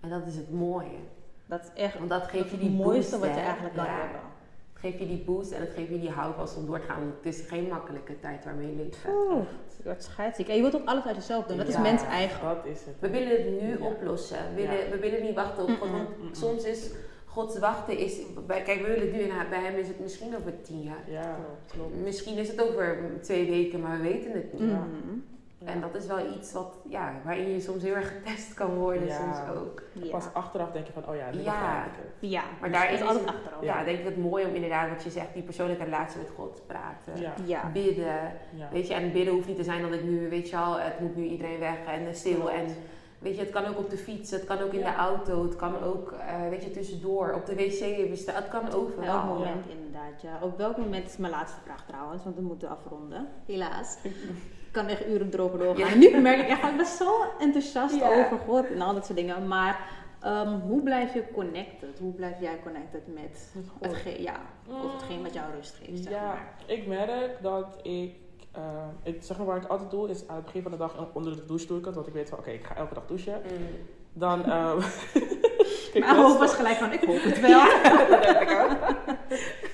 En 0.00 0.08
dat 0.08 0.26
is 0.26 0.36
het 0.36 0.52
mooie. 0.52 0.98
Dat 1.46 1.60
is 1.60 1.82
echt 1.82 1.98
Want 1.98 2.10
dat 2.10 2.22
geeft 2.22 2.50
je 2.50 2.58
die 2.58 2.70
mooiste 2.70 3.18
wat 3.18 3.28
je 3.28 3.40
eigenlijk 3.40 3.74
kan 3.74 3.84
hebben. 3.84 4.20
Het 4.72 4.84
geeft 4.84 4.98
je 4.98 5.06
die 5.06 5.24
boost 5.24 5.52
en 5.52 5.60
het 5.60 5.70
geeft 5.70 5.88
je 5.88 6.00
die 6.00 6.10
houvast 6.10 6.56
om 6.56 6.66
door 6.66 6.80
te 6.80 6.86
gaan. 6.86 7.00
Want 7.00 7.14
het 7.22 7.34
is 7.34 7.46
geen 7.46 7.68
makkelijke 7.68 8.20
tijd 8.20 8.44
waarmee 8.44 8.66
je 8.66 8.76
leeft. 8.76 8.98
Oeh, 9.08 9.46
het 9.84 10.04
scheidsziek. 10.04 10.48
En 10.48 10.54
je 10.54 10.60
wilt 10.60 10.74
ook 10.74 10.88
alles 10.88 11.04
uit 11.04 11.16
jezelf 11.16 11.46
doen. 11.46 11.56
Dat 11.56 11.68
is 11.68 11.78
mens 11.78 12.02
eigen. 12.02 12.48
Dat 12.48 12.64
is 12.64 12.84
het. 12.84 12.94
We 12.98 13.10
willen 13.10 13.28
het 13.28 13.60
nu 13.60 13.76
oplossen. 13.76 14.38
We 14.54 14.54
willen, 14.54 14.90
we 14.90 14.98
willen 14.98 15.22
niet 15.22 15.34
wachten 15.34 15.62
op 15.62 15.70
God. 15.80 15.90
Want 15.90 16.36
soms 16.36 16.64
is 16.64 16.90
Gods 17.36 17.58
wachten 17.58 17.98
is. 17.98 18.20
Kijk, 18.46 18.80
we 18.80 18.86
willen 18.86 19.00
het 19.00 19.12
nu 19.12 19.20
en 19.20 19.48
bij 19.50 19.60
hem 19.60 19.76
is 19.76 19.88
het 19.88 20.00
misschien 20.00 20.36
over 20.36 20.62
tien 20.62 20.82
jaar. 20.82 21.10
Ja, 21.10 21.38
klopt. 21.66 21.94
Misschien 22.02 22.36
is 22.36 22.48
het 22.48 22.62
over 22.62 22.98
twee 23.20 23.50
weken, 23.50 23.80
maar 23.80 23.96
we 23.96 24.02
weten 24.02 24.32
het 24.32 24.52
niet. 24.52 24.72
En 25.64 25.80
dat 25.80 25.94
is 25.94 26.06
wel 26.06 26.18
iets 26.36 26.52
wat, 26.52 26.74
ja, 26.88 27.12
waarin 27.24 27.50
je 27.50 27.60
soms 27.60 27.82
heel 27.82 27.94
erg 27.94 28.08
getest 28.08 28.54
kan 28.54 28.74
worden, 28.74 29.12
soms 29.12 29.36
ook. 29.56 29.82
Pas 30.10 30.24
achteraf 30.32 30.72
denk 30.72 30.86
je 30.86 30.92
van, 30.92 31.08
oh 31.08 31.16
ja, 31.16 31.30
dit 31.30 31.44
ja. 31.44 31.84
ik 31.84 31.90
Ja, 32.18 32.42
maar 32.60 32.70
daar 32.70 32.92
is 32.92 33.02
altijd 33.02 33.26
achteraf. 33.26 33.62
Ja, 33.62 33.84
denk 33.84 33.98
ik 33.98 34.04
het 34.04 34.16
mooi 34.16 34.44
om 34.44 34.54
inderdaad, 34.54 34.88
wat 34.88 35.02
je 35.02 35.10
zegt, 35.10 35.34
die 35.34 35.42
persoonlijke 35.42 35.84
relatie 35.84 36.18
met 36.18 36.30
God 36.36 36.56
te 36.56 36.62
praten. 36.62 37.32
Ja. 37.46 37.70
Bidden. 37.72 38.32
Weet 38.72 38.86
je, 38.86 38.94
en 38.94 39.12
bidden 39.12 39.34
hoeft 39.34 39.46
niet 39.46 39.56
te 39.56 39.64
zijn 39.64 39.82
dat 39.82 39.92
ik 39.92 40.02
nu, 40.02 40.28
weet 40.28 40.50
je 40.50 40.56
al, 40.56 40.78
het 40.78 41.00
moet 41.00 41.16
nu 41.16 41.24
iedereen 41.24 41.58
weg 41.58 41.78
en 41.86 42.14
stil. 42.14 42.50
En 42.50 42.66
weet 43.18 43.34
je, 43.34 43.40
het 43.40 43.50
kan 43.50 43.66
ook 43.66 43.78
op 43.78 43.90
de 43.90 43.96
fiets, 43.98 44.30
het 44.30 44.44
kan 44.44 44.58
ook 44.58 44.72
in 44.72 44.80
de 44.80 44.94
auto, 44.94 45.42
het 45.42 45.56
kan 45.56 45.82
ook, 45.82 46.12
uh, 46.12 46.48
weet 46.48 46.64
je, 46.64 46.70
tussendoor, 46.70 47.32
op 47.32 47.46
de 47.46 47.54
wc, 47.54 48.26
het 48.26 48.48
kan 48.48 48.72
overal. 48.72 49.04
Elk 49.04 49.24
moment 49.24 49.66
inderdaad, 49.68 50.22
ja. 50.22 50.38
Op 50.40 50.58
welk 50.58 50.76
moment 50.76 51.06
is 51.06 51.16
mijn 51.16 51.32
laatste 51.32 51.60
vraag 51.64 51.86
trouwens, 51.86 52.24
want 52.24 52.36
we 52.36 52.42
moeten 52.42 52.68
afronden, 52.68 53.28
helaas. 53.46 53.96
kan 54.76 54.86
echt 54.86 55.06
uren 55.06 55.28
erover 55.32 55.58
doorgaan. 55.58 55.90
En 55.90 55.98
nu 55.98 56.20
merk 56.20 56.40
ik 56.40 56.48
echt, 56.48 56.62
ik 56.62 56.76
ben 56.76 56.86
zo 56.86 57.24
enthousiast 57.38 58.02
over 58.02 58.38
God 58.46 58.66
en 58.70 58.80
al 58.80 58.94
dat 58.94 59.04
soort 59.04 59.18
dingen. 59.18 59.48
Maar 59.48 59.88
um, 60.24 60.60
hoe 60.60 60.82
blijf 60.82 61.14
je 61.14 61.24
connected? 61.34 61.98
Hoe 61.98 62.12
blijf 62.12 62.40
jij 62.40 62.60
connected 62.62 63.02
met 63.14 63.54
hetgeen, 63.80 64.22
ja, 64.22 64.40
of 64.68 64.92
hetgeen 64.92 65.22
wat 65.22 65.34
jou 65.34 65.46
rust 65.56 65.74
geeft? 65.82 66.02
Zeg 66.02 66.12
ja, 66.12 66.26
maar. 66.26 66.54
ik 66.66 66.86
merk 66.86 67.42
dat 67.42 67.78
ik, 67.82 68.14
uh, 68.56 68.62
ik, 69.02 69.22
zeg 69.22 69.36
maar 69.36 69.46
waar 69.46 69.56
ik 69.56 69.68
altijd 69.68 69.90
doe, 69.90 70.10
is 70.10 70.28
aan 70.28 70.36
het 70.36 70.44
begin 70.44 70.62
van 70.62 70.70
de 70.70 70.76
dag 70.76 71.06
onder 71.12 71.36
de 71.36 71.44
douche 71.44 71.66
doe 71.66 71.78
ik 71.78 71.84
het. 71.84 71.94
Want 71.94 72.06
ik 72.06 72.12
weet 72.12 72.28
van, 72.28 72.38
oké, 72.38 72.48
okay, 72.48 72.60
ik 72.60 72.66
ga 72.66 72.76
elke 72.76 72.94
dag 72.94 73.06
douchen. 73.06 73.40
Mm. 73.44 73.66
Dan... 74.12 74.50
Um, 74.50 74.78
Mijn 75.94 76.16
hoofd 76.16 76.38
was 76.38 76.54
gelijk 76.54 76.76
van, 76.76 76.92
ik 76.92 77.04
hoop 77.04 77.22
het 77.22 77.40
wel. 77.46 77.50
Ja, 77.50 78.06
dat 78.08 78.24
heb 78.24 78.40
ik 78.40 78.50
ook. 78.50 78.76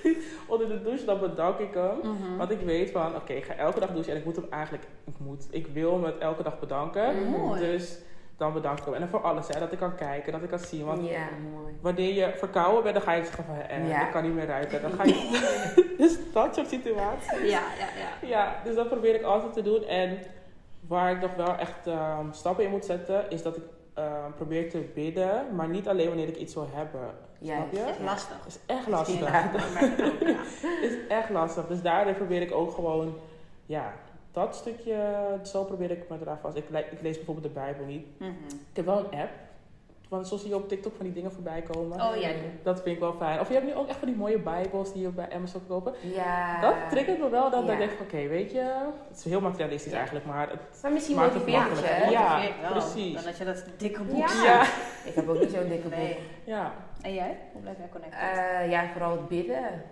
onder 0.52 0.68
de 0.68 0.82
douche, 0.82 1.04
dan 1.04 1.20
bedank 1.20 1.58
ik 1.58 1.74
hem. 1.74 1.98
Mhm. 2.02 2.36
Want 2.36 2.50
ik 2.50 2.60
weet 2.60 2.90
van, 2.90 3.16
oké, 3.16 3.32
ik 3.32 3.44
ga 3.44 3.54
elke 3.54 3.80
dag 3.80 3.90
douchen 3.90 4.12
en 4.12 4.18
ik 4.18 4.24
moet 4.24 4.36
hem 4.36 4.46
eigenlijk, 4.50 4.84
ik 5.04 5.14
moet, 5.18 5.46
ik 5.50 5.66
wil 5.66 6.02
hem 6.02 6.12
elke 6.18 6.42
dag 6.42 6.58
bedanken. 6.58 7.30
Mhm. 7.30 7.58
Dus 7.58 7.98
dan 8.36 8.52
bedank 8.52 8.78
ik 8.78 8.84
hem. 8.84 8.94
En 8.94 9.08
voor 9.08 9.20
alles, 9.20 9.48
hè, 9.48 9.60
dat 9.60 9.72
ik 9.72 9.78
kan 9.78 9.94
kijken, 9.94 10.32
dat 10.32 10.42
ik 10.42 10.48
kan 10.48 10.58
zien. 10.58 10.84
Want 10.84 11.08
ja, 11.08 11.28
wanneer 11.80 12.14
je 12.14 12.32
verkouden 12.36 12.82
bent, 12.82 12.94
dan 12.94 13.04
ga 13.04 13.12
je 13.12 13.24
zeggen 13.24 13.44
van, 13.44 13.54
eh, 13.54 13.88
ja. 13.88 14.06
ik 14.06 14.12
kan 14.12 14.22
niet 14.22 14.34
meer 14.34 14.46
ruiken. 14.46 14.82
Dan 14.82 14.92
ga 14.92 15.04
je, 15.04 15.40
dus 15.98 16.18
dat 16.32 16.54
soort 16.54 16.68
situaties. 16.68 17.30
Ja, 17.30 17.62
ja, 17.78 17.88
ja. 17.98 18.28
Ja, 18.28 18.56
dus 18.64 18.74
dat 18.74 18.88
probeer 18.88 19.14
ik 19.14 19.22
altijd 19.22 19.52
te 19.52 19.62
doen. 19.62 19.84
En 19.84 20.18
waar 20.88 21.10
ik 21.12 21.20
nog 21.20 21.34
wel 21.34 21.56
echt 21.56 21.86
um, 21.86 22.32
stappen 22.32 22.64
in 22.64 22.70
moet 22.70 22.84
zetten, 22.84 23.30
is 23.30 23.42
dat 23.42 23.56
ik 23.56 23.62
uh, 23.98 24.24
probeer 24.36 24.70
te 24.70 24.90
bidden, 24.94 25.54
maar 25.54 25.68
niet 25.68 25.88
alleen 25.88 26.08
wanneer 26.08 26.28
ik 26.28 26.36
iets 26.36 26.54
wil 26.54 26.68
hebben. 26.72 27.14
Ja, 27.38 27.56
snap 27.56 27.72
je? 27.72 27.90
is 27.90 28.04
lastig. 28.04 28.46
is 28.46 28.58
echt 28.66 28.88
lastig. 28.88 29.28
is 30.88 31.06
echt 31.08 31.30
lastig. 31.30 31.66
Dus 31.66 31.82
daardoor 31.82 32.14
probeer 32.14 32.42
ik 32.42 32.52
ook 32.52 32.72
gewoon, 32.72 33.14
ja, 33.66 33.94
dat 34.32 34.54
stukje, 34.54 35.24
zo 35.42 35.64
probeer 35.64 35.90
ik 35.90 36.08
me 36.08 36.16
eraf 36.20 36.40
vast. 36.40 36.56
Ik, 36.56 36.68
ik 36.68 37.02
lees 37.02 37.16
bijvoorbeeld 37.16 37.46
de 37.46 37.60
Bijbel 37.60 37.84
niet. 37.84 38.06
Mhm. 38.18 38.30
Ik 38.48 38.76
heb 38.76 38.84
wel 38.84 38.98
een 38.98 39.18
app 39.20 39.30
want 40.12 40.28
zo 40.28 40.36
zie 40.36 40.48
je 40.48 40.54
op 40.54 40.68
TikTok 40.68 40.94
van 40.96 41.04
die 41.04 41.14
dingen 41.14 41.32
voorbij 41.32 41.62
komen. 41.62 42.00
Oh 42.00 42.16
ja. 42.16 42.28
Dat 42.62 42.82
vind 42.82 42.94
ik 42.94 43.00
wel 43.00 43.12
fijn. 43.12 43.40
Of 43.40 43.48
je 43.48 43.54
hebt 43.54 43.66
nu 43.66 43.74
ook 43.74 43.88
echt 43.88 43.98
van 43.98 44.08
die 44.08 44.16
mooie 44.16 44.38
Bijbels 44.38 44.92
die 44.92 45.02
je 45.02 45.08
bij 45.08 45.32
Amazon 45.32 45.60
kopen. 45.66 45.94
Ja. 46.00 46.60
Dat 46.60 46.74
triggert 46.90 47.18
me 47.18 47.28
wel. 47.30 47.50
Dat, 47.50 47.66
ja. 47.66 47.72
ik 47.72 47.78
denk 47.78 47.90
van 47.90 48.06
oké, 48.06 48.28
weet 48.28 48.52
je. 48.52 48.60
Het 49.08 49.18
is 49.18 49.24
heel 49.24 49.40
materialistisch 49.40 49.92
eigenlijk, 49.92 50.26
maar 50.26 50.50
het 50.50 50.60
Maar 50.82 50.92
misschien 50.92 51.16
motiveert 51.16 51.68
het 51.68 51.78
je. 51.78 52.10
Ja, 52.10 52.40
precies. 52.70 53.14
Dan 53.14 53.24
dat 53.24 53.38
je 53.38 53.44
dat 53.44 53.64
dikke 53.76 54.02
boek 54.02 54.28
ja. 54.28 54.62
Ik 55.04 55.14
heb 55.14 55.28
ook 55.28 55.40
niet 55.40 55.50
zo'n 55.50 55.68
dikke 55.68 55.88
boek. 55.88 56.16
Ja. 56.44 56.72
En 57.02 57.14
jij? 57.14 57.38
Hoe 57.52 57.62
blijf 57.62 57.76
jij 57.78 57.88
connected? 57.88 58.20
Uh, 58.20 58.70
ja, 58.70 58.88
vooral 58.92 59.10
het 59.10 59.28
bidden. 59.28 59.82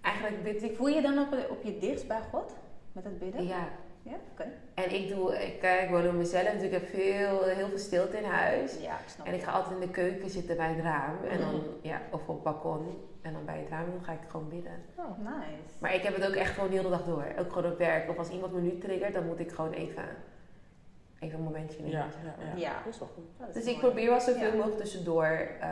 eigenlijk 0.00 0.42
bid 0.42 0.62
ik... 0.62 0.76
Voel 0.76 0.88
je 0.88 1.02
dan 1.02 1.18
op, 1.18 1.36
op 1.50 1.62
je 1.62 1.78
dichtst 1.78 2.08
bij 2.08 2.20
God? 2.30 2.54
Met 2.92 3.04
het 3.04 3.18
bidden? 3.18 3.46
Ja. 3.46 3.68
Ja, 4.04 4.12
oké. 4.32 4.44
En 4.74 4.94
ik 4.94 5.08
doe, 5.08 5.44
ik, 5.46 5.58
kijk, 5.60 5.82
ik 5.82 5.90
woon 5.90 6.06
op 6.08 6.12
mezelf, 6.12 6.48
dus 6.48 6.62
ik 6.62 6.70
heb 6.72 6.86
veel, 6.88 7.42
heel 7.44 7.68
veel 7.68 7.78
stilte 7.78 8.16
in 8.16 8.24
huis. 8.24 8.80
Ja, 8.80 8.92
ik 8.98 9.08
snap 9.08 9.26
En 9.26 9.34
ik 9.34 9.42
ga 9.42 9.52
altijd 9.52 9.74
in 9.74 9.80
de 9.80 9.90
keuken 9.92 10.30
zitten 10.30 10.56
bij 10.56 10.68
het 10.72 10.84
raam. 10.84 11.16
En 11.30 11.38
dan, 11.40 11.62
ja, 11.82 12.00
of 12.10 12.20
op 12.28 12.34
het 12.34 12.42
balkon. 12.42 13.08
En 13.22 13.32
dan 13.32 13.44
bij 13.44 13.58
het 13.58 13.68
raam, 13.68 13.90
dan 13.90 14.04
ga 14.04 14.12
ik 14.12 14.18
gewoon 14.28 14.48
bidden. 14.48 14.72
Oh, 14.94 15.18
nice. 15.18 15.74
Maar 15.78 15.94
ik 15.94 16.02
heb 16.02 16.14
het 16.14 16.26
ook 16.26 16.34
echt 16.34 16.54
gewoon 16.54 16.70
de 16.70 16.76
hele 16.76 16.88
dag 16.90 17.04
door. 17.04 17.24
Ook 17.38 17.52
gewoon 17.52 17.72
op 17.72 17.78
werk. 17.78 18.10
Of 18.10 18.18
als 18.18 18.30
iemand 18.30 18.52
me 18.52 18.60
nu 18.60 18.78
triggert, 18.78 19.14
dan 19.14 19.26
moet 19.26 19.40
ik 19.40 19.50
gewoon 19.52 19.72
even, 19.72 20.04
even 21.20 21.38
een 21.38 21.44
momentje 21.44 21.76
nemen. 21.82 21.90
Ja, 21.98 22.06
ja, 22.24 22.44
ja. 22.54 22.56
Ja. 22.60 22.82
Dat 22.84 22.92
is 22.92 22.98
wel 22.98 23.10
goed. 23.14 23.48
Is 23.48 23.54
Dus 23.54 23.64
ik 23.64 23.78
probeer 23.78 24.08
wel 24.10 24.20
zoveel 24.20 24.46
Ja. 24.46 24.54
mogelijk 24.54 24.78
tussendoor, 24.78 25.48
eh, 25.60 25.68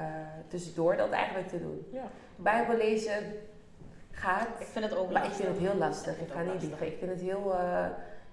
tussendoor 0.49 0.97
dat 0.97 1.11
eigenlijk 1.11 1.49
te 1.49 1.59
doen. 1.61 1.87
Ja. 1.93 2.05
Bijbel 2.37 2.77
lezen 2.77 3.13
gaat, 4.11 4.49
Ik 4.59 4.67
vind 4.67 4.85
het 4.85 4.95
ook 4.97 5.11
maar 5.11 5.23
ik 5.23 5.29
lastig. 5.29 5.47
vind 5.47 5.59
het 5.59 5.69
heel 5.69 5.79
lastig. 5.79 6.19
Ik 6.21 6.31
ga 6.31 6.39
niet 6.41 6.49
lastig. 6.53 6.69
liegen. 6.69 6.87
Ik 6.87 6.99
vind 6.99 7.11
het 7.11 7.21
heel, 7.21 7.55
eh, 7.55 7.87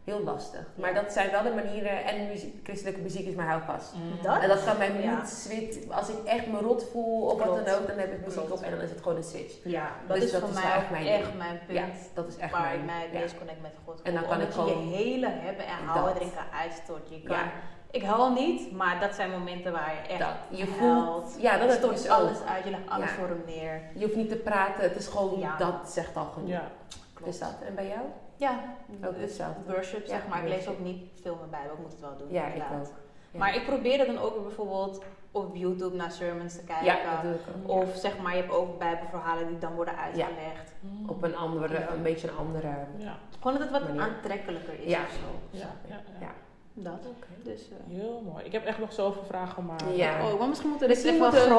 heel 0.10 0.24
lastig. 0.24 0.62
Maar 0.76 0.94
dat 0.94 1.12
zijn 1.12 1.32
wel 1.32 1.44
de 1.44 1.52
manieren, 1.52 2.04
en 2.06 2.28
muziek, 2.28 2.60
christelijke 2.64 3.02
muziek 3.02 3.26
is 3.28 3.36
mijn 3.36 3.48
houvast. 3.50 3.94
Dat? 4.22 4.42
En 4.42 4.48
dat 4.48 4.64
kan 4.64 4.78
mij 4.78 5.02
Ja. 5.02 5.16
niet 5.16 5.30
switchen. 5.30 5.92
Als 5.92 6.10
ik 6.10 6.24
echt 6.26 6.48
me 6.48 6.58
rot 6.60 6.86
voel 6.92 7.22
of 7.26 7.44
wat 7.44 7.66
dan 7.66 7.74
ook, 7.76 7.88
dan 7.88 7.98
heb 7.98 8.12
ik 8.14 8.20
muziek 8.26 8.46
Klopt. 8.46 8.52
op 8.52 8.62
en 8.62 8.72
dan 8.72 8.80
is 8.82 8.90
het 8.90 9.02
gewoon 9.02 9.18
een 9.18 9.24
switch. 9.24 9.54
Ja, 9.64 9.90
dat 10.08 10.16
Dus 10.16 10.26
is 10.26 10.32
dat 10.32 10.40
voor 10.42 10.50
is 10.50 10.56
mij 10.56 10.64
wel 10.64 10.74
ook 10.76 10.82
echt 10.82 10.90
mijn 10.92 11.06
echt 11.08 11.38
mijn 11.38 11.60
punt. 11.68 11.78
Ja, 11.80 11.86
dat 12.14 12.28
is 12.28 12.38
echt 12.38 12.52
waar 12.52 12.62
mijn, 12.62 12.80
ik 12.80 12.86
mij 12.86 13.10
ja. 13.12 13.20
meest 13.20 13.38
connect 13.38 13.62
met 13.62 13.72
God. 13.86 14.02
En 14.02 14.14
dan 14.14 14.28
kan 14.28 14.42
ik 14.42 14.48
je 14.48 14.54
gewoon- 14.54 14.90
je 14.90 14.96
hele 14.96 15.28
hebben 15.30 15.66
en 15.66 15.86
houden 15.86 16.16
erin 16.16 16.34
kan 16.36 16.60
uitstort. 16.60 17.10
Je 17.10 17.22
kan, 17.22 17.36
Ja. 17.36 17.44
Ik 17.92 18.04
huil 18.04 18.32
niet, 18.34 18.72
maar 18.72 19.00
dat 19.00 19.16
zijn 19.16 19.30
momenten 19.32 19.72
waar 19.72 19.94
je 19.94 20.08
echt 20.10 20.20
Dat. 20.20 20.60
Je 20.60 20.66
huilt. 20.66 20.78
voelt, 20.78 21.42
ja, 21.42 21.58
dat 21.58 21.72
stort 21.72 21.96
dus 21.96 22.06
ook. 22.10 22.12
alles 22.18 22.38
uit, 22.48 22.64
je 22.64 22.70
legt 22.70 22.90
alles 22.90 23.10
Ja. 23.10 23.16
voor 23.16 23.28
hem 23.28 23.44
neer. 23.46 23.82
Je 23.96 24.04
hoeft 24.04 24.16
niet 24.16 24.30
te 24.30 24.36
praten, 24.36 24.84
het 24.84 24.96
is 24.96 25.08
gewoon, 25.08 25.40
Ja. 25.40 25.58
dat 25.58 25.74
zegt 25.92 26.16
al 26.16 26.26
genoeg. 26.34 26.50
Ja. 26.50 26.72
Klopt. 27.14 27.32
Dus 27.32 27.40
dat. 27.40 27.56
En 27.68 27.76
bij 27.76 27.88
jou? 27.88 28.00
Ja, 28.40 28.60
Ook 29.06 29.14
dus 29.14 29.22
hetzelfde. 29.22 29.74
worship 29.74 30.06
zeg 30.08 30.28
maar. 30.28 30.44
Ik 30.44 30.50
lees 30.50 30.68
ook 30.68 30.80
niet 30.80 31.04
veel 31.22 31.36
meer 31.36 31.50
Bijbel, 31.50 31.74
ik 31.74 31.80
moet 31.82 31.92
het 31.92 32.02
wel 32.02 32.18
doen. 32.18 32.28
Ja, 32.32 32.46
ik 32.46 32.54
inderdaad. 32.54 32.88
ook. 32.88 32.94
Ja. 33.32 33.40
Maar 33.40 33.56
ik 33.56 33.66
probeer 33.66 34.06
dan 34.06 34.18
ook 34.18 34.44
bijvoorbeeld 34.44 35.04
op 35.32 35.56
YouTube 35.56 35.96
naar 35.96 36.12
sermons 36.12 36.56
te 36.56 36.64
kijken. 36.64 36.86
Ja, 36.86 36.98
dat 37.14 37.22
doe 37.22 37.32
ik 37.34 37.40
ook. 37.72 37.82
Of 37.82 37.96
zeg 37.96 38.18
maar, 38.18 38.36
je 38.36 38.42
hebt 38.42 38.54
ook 38.54 38.80
bijbelverhalen 38.80 39.48
die 39.48 39.58
dan 39.58 39.74
worden 39.76 39.98
uitgelegd. 39.98 40.72
Op 41.08 41.24
een 41.24 41.36
andere, 41.36 41.88
een 41.90 42.02
beetje 42.02 42.28
een 42.30 42.38
andere... 42.38 42.68
Ja. 42.98 43.18
Gewoon 43.42 43.54
dat 43.58 43.62
het 43.62 43.72
wat 43.72 43.88
Manier. 43.88 44.02
aantrekkelijker 44.02 44.74
is 44.80 44.86
Ja. 44.92 45.00
of 45.02 45.12
zo. 45.12 45.58
Ja, 45.58 45.72
ja, 45.88 45.96
ja. 46.20 46.26
Ja. 46.28 46.32
Dat. 46.74 47.00
Dus, 47.44 47.62
eh, 47.70 47.96
Heel 47.98 48.22
mooi. 48.32 48.46
Ik 48.46 48.52
heb 48.52 48.66
echt 48.66 48.80
nog 48.80 48.94
zoveel 48.94 49.24
vragen, 49.24 49.66
maar 49.66 49.92
Ja. 49.94 50.26
Oh, 50.32 50.40
maar 50.40 50.48
misschien 50.48 50.70
moeten 50.70 50.88
we 50.88 50.94
dit 50.94 51.04
even 51.04 51.32
groter 51.32 51.54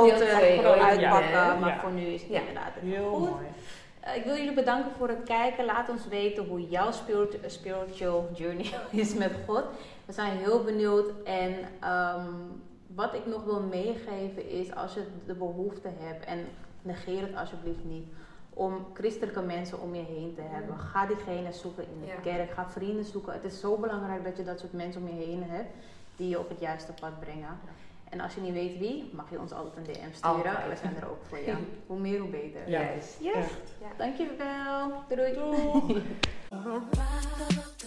ook 0.69 0.79
uitpakken. 0.79 1.59
Maar 1.61 1.69
Ja. 1.69 1.81
voor 1.81 1.91
nu 1.91 2.03
is 2.07 2.23
het 2.23 2.31
Ja. 2.31 2.39
inderdaad 2.39 2.73
heel 2.81 3.11
goed. 3.11 3.31
mooi. 3.31 3.47
Eh, 4.01 4.17
ik 4.17 4.25
wil 4.25 4.37
jullie 4.37 4.55
bedanken 4.55 4.93
voor 4.99 5.09
het 5.09 5.23
kijken. 5.25 5.65
Laat 5.65 5.89
ons 5.89 6.09
weten 6.09 6.47
hoe 6.47 6.69
jouw 6.69 6.91
spirit- 6.93 7.39
spiritual 7.47 8.29
journey 8.35 8.71
is 8.91 9.15
met 9.15 9.33
God. 9.47 9.65
We 10.07 10.13
zijn 10.13 10.37
heel 10.37 10.65
benieuwd. 10.65 11.07
En 11.25 11.55
ehm, 11.81 12.27
wat 12.95 13.15
ik 13.15 13.27
nog 13.27 13.45
wil 13.45 13.61
meegeven 13.61 14.49
is, 14.49 14.75
als 14.75 14.95
je 14.95 15.07
de 15.27 15.35
behoefte 15.35 15.89
hebt, 15.99 16.25
en 16.25 16.47
negeer 16.83 17.21
het 17.21 17.37
alsjeblieft 17.37 17.85
niet, 17.85 18.05
om 18.55 18.87
christelijke 18.95 19.43
mensen 19.43 19.81
om 19.81 19.95
je 19.95 20.03
heen 20.03 20.35
te 20.35 20.43
hebben. 20.45 20.79
Ga 20.79 21.07
diegene 21.07 21.53
zoeken 21.53 21.85
in 21.95 22.01
de 22.01 22.07
Ja. 22.07 22.15
kerk. 22.37 22.51
Ga 22.51 22.67
vrienden 22.69 23.05
zoeken. 23.05 23.33
Het 23.33 23.45
is 23.45 23.61
zo 23.61 23.77
belangrijk 23.77 24.25
dat 24.25 24.37
je 24.37 24.45
dat 24.45 24.61
soort 24.61 24.73
mensen 24.73 25.03
om 25.03 25.09
je 25.19 25.25
heen 25.25 25.43
hebt, 25.47 25.71
die 26.17 26.29
je 26.29 26.39
op 26.39 26.49
het 26.49 26.61
juiste 26.61 26.93
pad 27.01 27.21
brengen. 27.21 27.59
En 28.11 28.21
als 28.21 28.35
je 28.35 28.41
niet 28.41 28.53
weet 28.53 28.79
wie, 28.79 29.11
mag 29.13 29.31
je 29.31 29.39
ons 29.39 29.53
altijd 29.53 29.77
een 29.77 29.83
DM 29.83 30.13
sturen. 30.13 30.37
Altijd. 30.37 30.69
We 30.69 30.77
zijn 30.77 30.97
er 30.97 31.11
ook 31.11 31.25
voor 31.29 31.41
jou. 31.41 31.59
hoe 31.87 31.99
meer, 31.99 32.21
hoe 32.21 32.31
beter. 32.31 32.69
Ja. 32.69 32.81
Yes. 32.81 33.35
Echt. 33.35 33.61
Dankjewel. 33.97 35.03
Doei. 35.09 35.35
Doei. 35.35 36.03